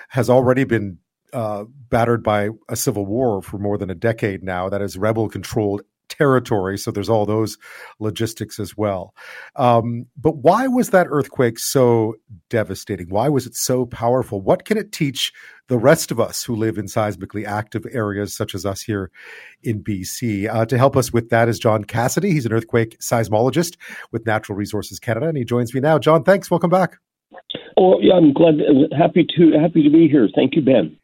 [0.08, 0.98] has already been
[1.32, 4.68] uh, battered by a civil war for more than a decade now.
[4.68, 6.78] That is rebel controlled territory.
[6.78, 7.58] So there's all those
[7.98, 9.14] logistics as well.
[9.56, 12.14] Um, but why was that earthquake so
[12.50, 13.08] devastating?
[13.08, 14.40] Why was it so powerful?
[14.40, 15.32] What can it teach
[15.68, 19.10] the rest of us who live in seismically active areas such as us here
[19.62, 20.52] in BC?
[20.52, 22.32] Uh, to help us with that is John Cassidy.
[22.32, 23.76] He's an earthquake seismologist
[24.12, 25.98] with Natural Resources Canada, and he joins me now.
[25.98, 26.50] John, thanks.
[26.50, 26.98] Welcome back.
[27.76, 28.54] Oh, yeah, I'm glad,
[28.96, 30.28] happy to happy to be here.
[30.34, 30.96] Thank you, Ben.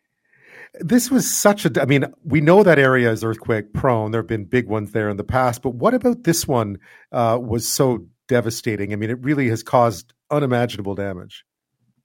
[0.74, 1.82] This was such a.
[1.82, 4.12] I mean, we know that area is earthquake prone.
[4.12, 6.78] There have been big ones there in the past, but what about this one
[7.10, 8.92] uh, was so devastating?
[8.92, 11.44] I mean, it really has caused unimaginable damage.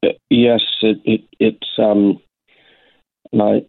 [0.03, 2.20] Uh, yes, it, it it's um,
[3.39, 3.59] uh,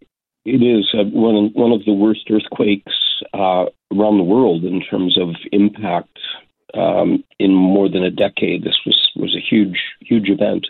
[0.45, 2.93] it is uh, one one of the worst earthquakes
[3.33, 6.17] uh, around the world in terms of impact.
[6.73, 10.67] Um, in more than a decade, this was was a huge huge event.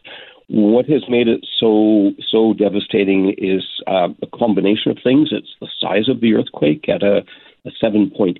[0.47, 5.29] What has made it so so devastating is uh, a combination of things.
[5.31, 7.25] It's the size of the earthquake at a,
[7.65, 8.39] a 7.8.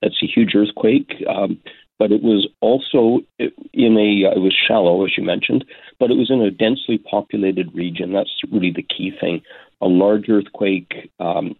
[0.00, 1.10] That's a huge earthquake.
[1.28, 1.58] Um,
[1.98, 5.64] but it was also in a uh, it was shallow as you mentioned,
[5.98, 8.12] but it was in a densely populated region.
[8.12, 9.42] That's really the key thing.
[9.80, 11.56] A large earthquake um,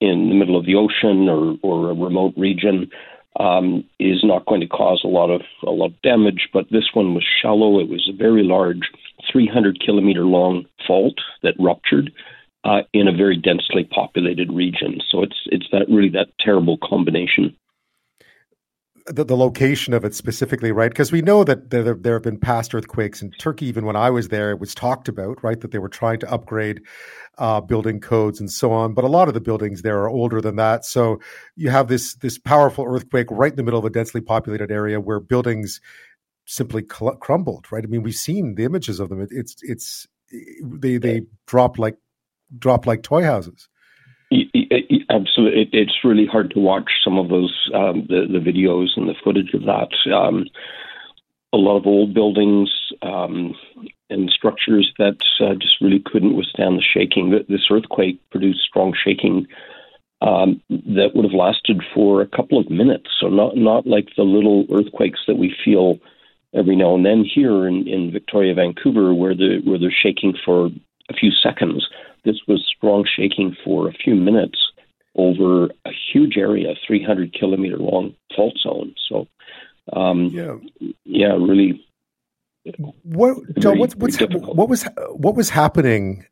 [0.00, 2.90] in the middle of the ocean or or a remote region
[3.38, 6.48] um, is not going to cause a lot of a lot of damage.
[6.52, 7.78] But this one was shallow.
[7.80, 8.90] It was a very large,
[9.30, 12.10] 300 kilometer long fault that ruptured
[12.64, 15.00] uh, in a very densely populated region.
[15.10, 17.54] So it's it's that really that terrible combination
[19.06, 20.90] the, the location of it specifically, right?
[20.90, 23.66] Because we know that there, there have been past earthquakes in Turkey.
[23.66, 26.30] Even when I was there, it was talked about, right, that they were trying to
[26.30, 26.80] upgrade
[27.38, 28.94] uh, building codes and so on.
[28.94, 30.84] But a lot of the buildings there are older than that.
[30.84, 31.20] So
[31.54, 35.00] you have this this powerful earthquake right in the middle of a densely populated area
[35.00, 35.80] where buildings
[36.46, 37.84] simply cl- crumbled, right?
[37.84, 39.20] I mean, we've seen the images of them.
[39.20, 40.06] It, it's it's
[40.62, 41.96] they they drop like
[42.58, 43.68] drop like toy houses.
[44.32, 49.08] Absolutely, it, it's really hard to watch some of those um, the the videos and
[49.08, 49.88] the footage of that.
[50.12, 50.46] Um,
[51.52, 52.70] a lot of old buildings
[53.02, 53.54] um,
[54.10, 57.30] and structures that uh, just really couldn't withstand the shaking.
[57.48, 59.46] This earthquake produced strong shaking
[60.20, 63.10] um, that would have lasted for a couple of minutes.
[63.20, 65.98] So not not like the little earthquakes that we feel
[66.52, 70.70] every now and then here in, in Victoria, Vancouver, where the where they're shaking for
[71.08, 71.86] a few seconds.
[72.26, 74.58] This was strong shaking for a few minutes
[75.14, 78.94] over a huge area, 300 kilometer long fault zone.
[79.08, 79.28] So,
[79.92, 80.56] um, yeah,
[81.04, 81.86] yeah, really.
[83.04, 86.26] What, John, what's, what's, what was what was happening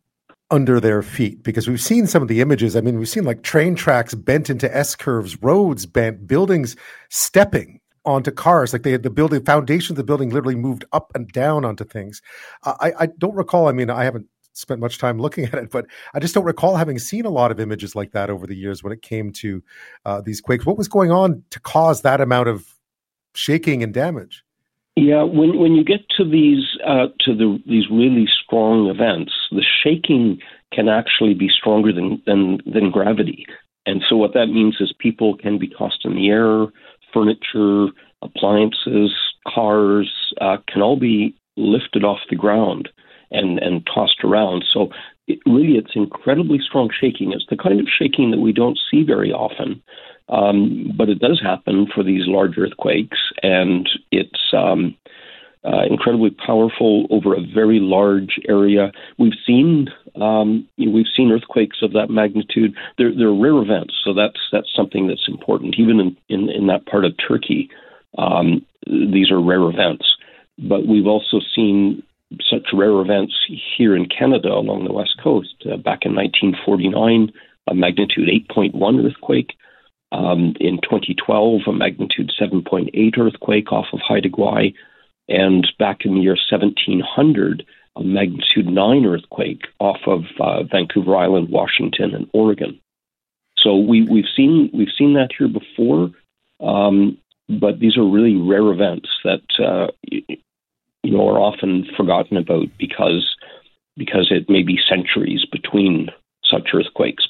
[0.51, 1.45] under their feet?
[1.45, 2.75] Because we've seen some of the images.
[2.75, 6.75] I mean, we've seen like train tracks bent into S curves, roads bent, buildings
[7.09, 8.73] stepping onto cars.
[8.73, 11.85] Like they had the building foundation of the building literally moved up and down onto
[11.85, 12.21] things.
[12.65, 13.69] I, I don't recall.
[13.69, 16.77] I mean, I haven't spent much time looking at it, but I just don't recall
[16.77, 19.63] having seen a lot of images like that over the years when it came to
[20.05, 20.65] uh, these quakes.
[20.65, 22.67] What was going on to cause that amount of
[23.35, 24.43] shaking and damage?
[24.97, 29.65] Yeah, when when you get to these uh, to the these really strong events, the
[29.83, 30.39] shaking
[30.73, 33.45] can actually be stronger than, than than gravity,
[33.87, 36.67] and so what that means is people can be tossed in the air,
[37.13, 37.93] furniture,
[38.23, 39.13] appliances,
[39.53, 42.89] cars uh, can all be lifted off the ground
[43.35, 44.65] and, and tossed around.
[44.73, 44.91] So
[45.27, 47.33] it, really, it's incredibly strong shaking.
[47.33, 49.83] It's the kind of shaking that we don't see very often.
[50.29, 54.97] Um, but it does happen for these large earthquakes, and it's um,
[55.65, 58.91] uh, incredibly powerful over a very large area.
[59.19, 62.75] We've seen um, we've seen earthquakes of that magnitude.
[62.97, 65.75] They're, they're rare events, so that's that's something that's important.
[65.79, 67.69] Even in, in, in that part of Turkey,
[68.17, 70.07] um, these are rare events.
[70.59, 72.03] But we've also seen
[72.49, 73.35] such rare events
[73.77, 75.55] here in Canada along the west coast.
[75.65, 77.33] Uh, back in 1949,
[77.69, 79.57] a magnitude 8.1 earthquake.
[80.13, 84.75] Um, in 2012, a magnitude 7.8 earthquake off of Haida Gwaii.
[85.29, 87.65] And back in the year 1700,
[87.97, 92.81] a magnitude 9 earthquake off of uh, Vancouver Island, Washington, and Oregon.
[93.59, 96.11] So we, we've seen we've seen that here before,
[96.61, 97.17] um,
[97.49, 99.87] but these are really rare events that uh,
[101.05, 103.37] you know are often forgotten about because
[103.97, 106.09] because it may be centuries between
[106.51, 107.27] such earthquakes.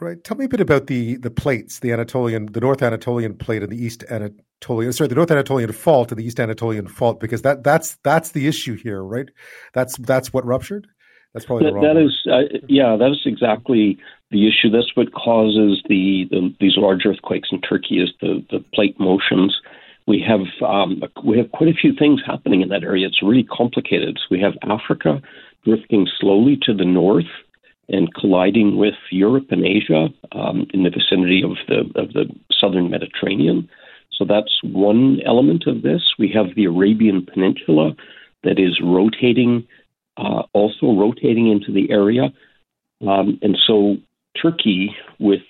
[0.00, 0.22] Right.
[0.24, 3.70] Tell me a bit about the the plates, the Anatolian, the North Anatolian plate and
[3.70, 7.62] the East Anatolian, sorry, the North Anatolian fault and the East Anatolian fault, because that
[7.62, 9.28] that's that's the issue here, right?
[9.72, 10.88] That's that's what ruptured.
[11.32, 13.98] That's probably that, that is, uh, yeah, that is exactly
[14.30, 14.70] the issue.
[14.70, 19.60] That's what causes the, the these large earthquakes in Turkey is the the plate motions
[20.06, 23.06] we have um, we have quite a few things happening in that area.
[23.06, 24.18] It's really complicated.
[24.30, 25.20] we have Africa
[25.64, 27.24] drifting slowly to the north
[27.88, 32.90] and colliding with Europe and Asia um, in the vicinity of the of the southern
[32.90, 33.68] Mediterranean.
[34.12, 36.02] So that's one element of this.
[36.18, 37.96] We have the Arabian Peninsula
[38.44, 39.66] that is rotating,
[40.16, 42.32] uh, also rotating into the area,
[43.06, 43.96] um, and so
[44.40, 45.40] Turkey with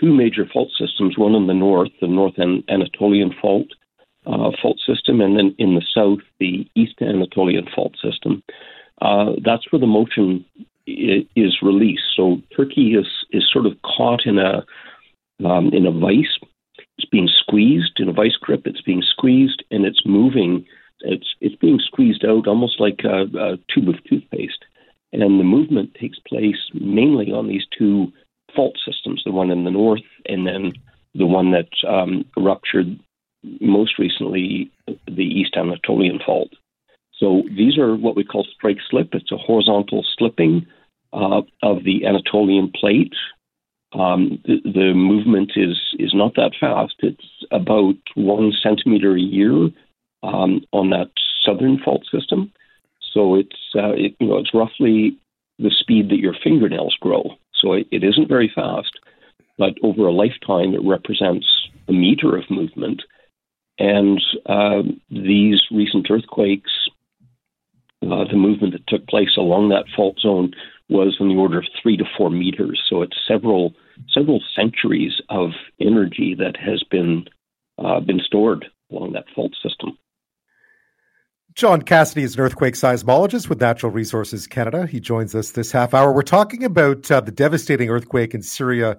[0.00, 2.34] two major fault systems, one in the north, the North
[2.68, 3.68] Anatolian Fault,
[4.26, 8.42] uh, fault system, and then in the south, the East Anatolian fault system.
[9.00, 10.44] Uh, that's where the motion
[10.86, 12.04] is released.
[12.16, 14.64] So Turkey is is sort of caught in a
[15.44, 16.38] um, in a vice.
[16.98, 18.62] It's being squeezed in a vice grip.
[18.64, 20.64] It's being squeezed, and it's moving.
[21.00, 24.64] It's it's being squeezed out almost like a, a tube of toothpaste.
[25.12, 28.12] And the movement takes place mainly on these two
[28.56, 30.72] fault systems, the one in the north and then
[31.14, 32.98] the one that um, ruptured
[33.60, 34.70] most recently
[35.06, 36.50] the East Anatolian Fault.
[37.18, 39.10] So these are what we call strike slip.
[39.12, 40.66] It's a horizontal slipping
[41.12, 43.14] uh, of the Anatolian plate.
[43.92, 46.94] Um, the, the, movement is is not that fast.
[47.00, 49.68] It's about one centimeter a year
[50.22, 51.10] um, on that
[51.44, 52.50] southern fault system.
[53.12, 55.18] So it's uh, it, you know it's roughly
[55.58, 57.36] the speed that your fingernails grow.
[57.54, 58.98] So it, it isn't very fast,
[59.58, 61.46] but over a lifetime, it represents
[61.88, 63.02] a meter of movement.
[63.82, 66.70] And uh, these recent earthquakes,
[68.00, 70.52] uh, the movement that took place along that fault zone
[70.88, 72.80] was in the order of three to four meters.
[72.88, 73.74] So it's several
[74.14, 77.24] several centuries of energy that has been
[77.84, 79.98] uh, been stored along that fault system.
[81.54, 84.86] John Cassidy is an earthquake seismologist with Natural Resources Canada.
[84.86, 86.12] He joins us this half hour.
[86.12, 88.96] We're talking about uh, the devastating earthquake in Syria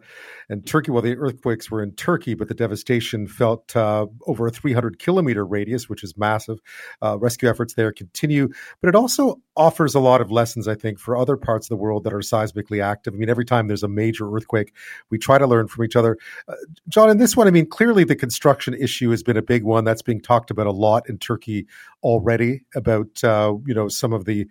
[0.54, 0.92] and Turkey.
[0.92, 5.46] Well, the earthquakes were in Turkey, but the devastation felt uh, over a 300 kilometer
[5.46, 6.60] radius, which is massive.
[7.02, 8.48] Uh, rescue efforts there continue,
[8.80, 11.82] but it also offers a lot of lessons, I think, for other parts of the
[11.82, 13.14] world that are seismically active.
[13.14, 14.74] I mean, every time there's a major earthquake,
[15.10, 16.18] we try to learn from each other.
[16.48, 16.54] Uh,
[16.88, 19.84] John, in this one, I mean, clearly the construction issue has been a big one
[19.84, 21.66] that's being talked about a lot in Turkey
[22.04, 24.48] already about, uh, you know, some of the,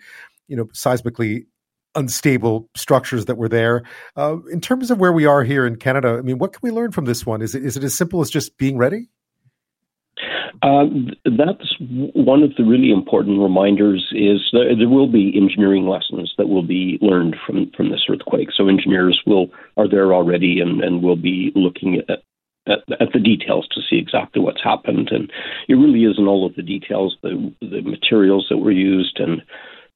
[0.48, 1.46] you know, seismically
[1.94, 3.82] unstable structures that were there.
[4.16, 6.70] Uh, in terms of where we are here in Canada, I mean, what can we
[6.70, 7.42] learn from this one?
[7.42, 9.08] Is it, is it as simple as just being ready?
[10.62, 10.84] Uh,
[11.24, 14.06] that's one of the really important reminders.
[14.12, 18.48] Is there, there, will be engineering lessons that will be learned from from this earthquake.
[18.54, 22.22] So engineers will are there already and, and will be looking at,
[22.68, 25.08] at, at the details to see exactly what's happened.
[25.10, 25.32] And
[25.68, 29.42] it really is in all of the details, the the materials that were used and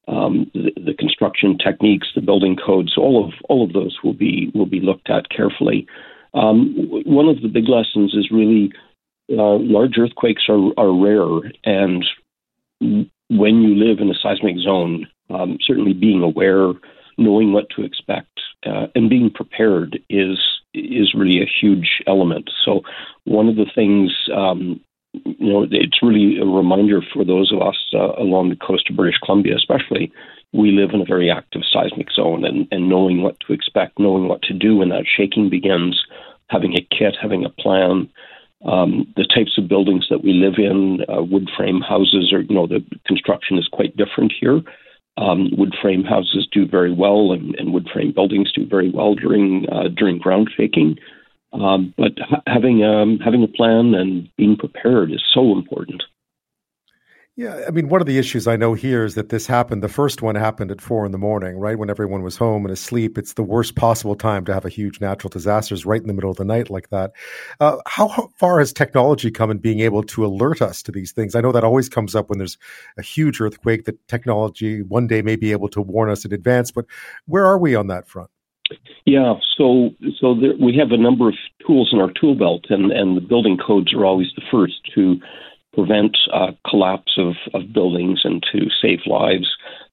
[0.07, 4.51] um, the, the, construction techniques, the building codes, all of all of those will be
[4.53, 5.87] will be looked at carefully.
[6.33, 8.71] Um, one of the big lessons is really
[9.31, 12.05] uh, large earthquakes are, are rare, and
[12.79, 16.73] when you live in a seismic zone, um, certainly being aware,
[17.17, 20.39] knowing what to expect, uh, and being prepared is
[20.73, 22.49] is really a huge element.
[22.63, 22.81] So
[23.25, 24.79] one of the things um,
[25.25, 28.95] you know, it's really a reminder for those of us uh, along the coast of
[28.95, 30.11] British Columbia, especially.
[30.53, 34.27] We live in a very active seismic zone, and, and knowing what to expect, knowing
[34.27, 36.01] what to do when that shaking begins,
[36.49, 38.09] having a kit, having a plan,
[38.65, 42.55] Um, the types of buildings that we live in, uh, wood frame houses, or you
[42.55, 44.61] know, the construction is quite different here.
[45.17, 49.13] Um, wood frame houses do very well, and, and, wood frame buildings do very well
[49.15, 50.97] during uh, during ground shaking.
[51.59, 56.03] Um, but ha- having um, having a plan and being prepared is so important.
[57.37, 59.83] Yeah, I mean, one of the issues I know here is that this happened.
[59.83, 62.73] The first one happened at four in the morning, right when everyone was home and
[62.73, 63.15] asleep.
[63.15, 66.31] It's the worst possible time to have a huge natural disasters right in the middle
[66.31, 67.11] of the night like that.
[67.59, 71.11] Uh, how, how far has technology come in being able to alert us to these
[71.11, 71.35] things?
[71.35, 72.57] I know that always comes up when there's
[72.97, 73.85] a huge earthquake.
[73.85, 76.85] That technology one day may be able to warn us in advance, but
[77.27, 78.31] where are we on that front?
[79.05, 82.91] Yeah, so so there, we have a number of tools in our tool belt, and
[82.91, 85.19] and the building codes are always the first to
[85.73, 89.47] prevent uh, collapse of, of buildings and to save lives.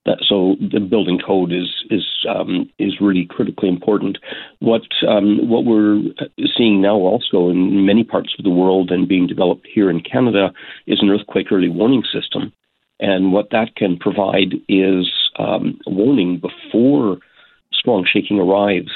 [0.06, 4.18] That, so the building code is is um, is really critically important.
[4.58, 6.02] What um, what we're
[6.56, 10.52] seeing now also in many parts of the world and being developed here in Canada
[10.86, 12.52] is an earthquake early warning system,
[13.00, 17.18] and what that can provide is um, warning before
[17.84, 18.92] strong shaking arrives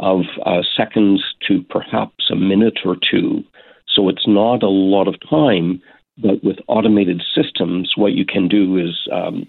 [0.00, 3.42] of uh, seconds to perhaps a minute or two.
[3.88, 5.82] So it's not a lot of time
[6.20, 9.46] but with automated systems, what you can do is um,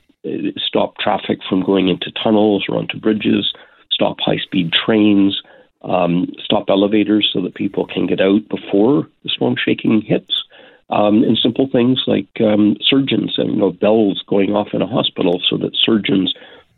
[0.58, 3.54] stop traffic from going into tunnels or onto bridges,
[3.92, 5.42] stop high speed trains,
[5.82, 10.44] um, stop elevators so that people can get out before the storm shaking hits.
[10.92, 14.88] Um, and simple things like um, surgeons and you know bells going off in a
[14.88, 16.34] hospital so that surgeons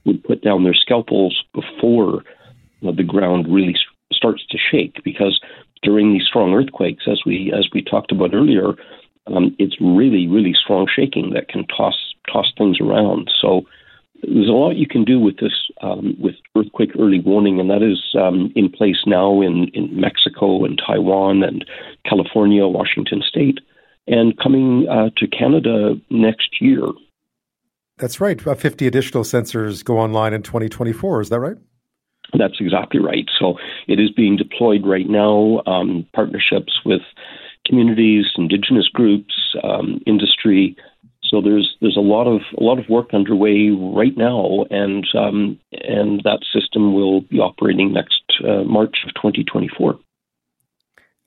[0.06, 2.24] would put down their scalpels before
[2.82, 3.76] the ground really
[4.12, 5.40] starts to shake because
[5.84, 8.74] during these strong earthquakes as we as we talked about earlier
[9.28, 11.96] um, it's really, really strong shaking that can toss
[12.32, 13.30] toss things around.
[13.40, 13.62] So
[14.24, 17.84] there's a lot you can do with this um, with earthquake early warning, and that
[17.84, 21.66] is um, in place now in, in Mexico and Taiwan and
[22.08, 23.60] California, Washington State,
[24.08, 26.86] and coming uh, to Canada next year.
[28.02, 28.42] That's right.
[28.42, 31.22] About 50 additional sensors go online in 2024.
[31.22, 31.56] Is that right?
[32.36, 33.30] That's exactly right.
[33.38, 35.62] So it is being deployed right now.
[35.68, 37.02] Um, partnerships with
[37.68, 40.76] communities, indigenous groups, um, industry.
[41.24, 45.60] So there's there's a lot of a lot of work underway right now, and um,
[45.72, 50.00] and that system will be operating next uh, March of 2024.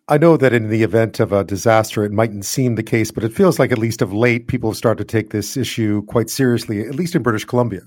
[0.06, 3.24] I know that in the event of a disaster, it mightn't seem the case, but
[3.24, 6.28] it feels like at least of late, people have started to take this issue quite
[6.28, 7.80] seriously, at least in British Columbia.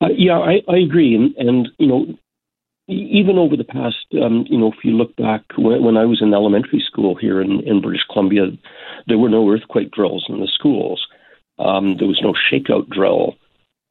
[0.00, 2.06] Uh, yeah, I, I agree, and, and you know,
[2.88, 6.20] even over the past, um, you know, if you look back when, when I was
[6.22, 8.46] in elementary school here in, in, British Columbia,
[9.06, 11.06] there were no earthquake drills in the schools.
[11.58, 13.36] Um, there was no shakeout drill.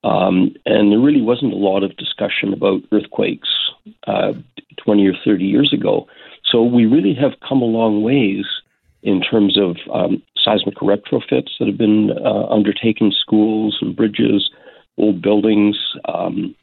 [0.04, 3.50] Um, and there really wasn't a lot of discussion about earthquakes
[4.06, 4.34] uh,
[4.84, 6.08] 20 or 30 years ago.
[6.54, 8.46] So we really have come a long ways
[9.02, 14.52] in terms of um, seismic retrofits that have been uh, undertaken, schools and bridges,
[15.00, 15.76] old buildings.
[16.08, 16.56] Um,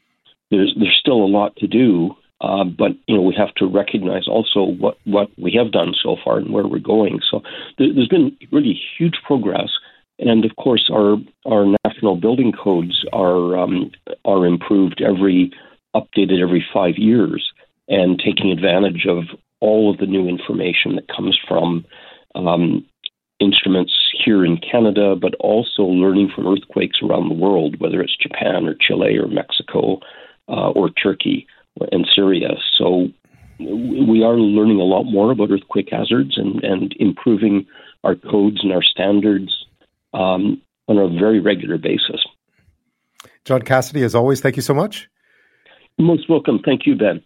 [0.49, 4.29] there's there's still a lot to do, uh, but you know we have to recognize
[4.29, 7.19] also what what we have done so far and where we're going.
[7.29, 7.43] So
[7.77, 9.71] there, has been really huge progress,
[10.19, 13.91] and of course our our national building codes are um,
[14.23, 15.51] are improved every
[15.93, 17.51] updated every five years,
[17.89, 19.25] and taking advantage of
[19.61, 21.85] all of the new information that comes from
[22.35, 22.85] um,
[23.39, 23.93] instruments
[24.23, 28.75] here in Canada, but also learning from earthquakes around the world, whether it's Japan or
[28.75, 29.99] Chile or Mexico
[30.47, 31.47] uh, or Turkey
[31.91, 32.49] and Syria.
[32.77, 33.07] So
[33.59, 37.65] we are learning a lot more about earthquake hazards and, and improving
[38.03, 39.65] our codes and our standards
[40.13, 42.25] um, on a very regular basis.
[43.45, 45.09] John Cassidy, as always, thank you so much.
[45.97, 46.59] Most welcome.
[46.63, 47.23] Thank you, Ben.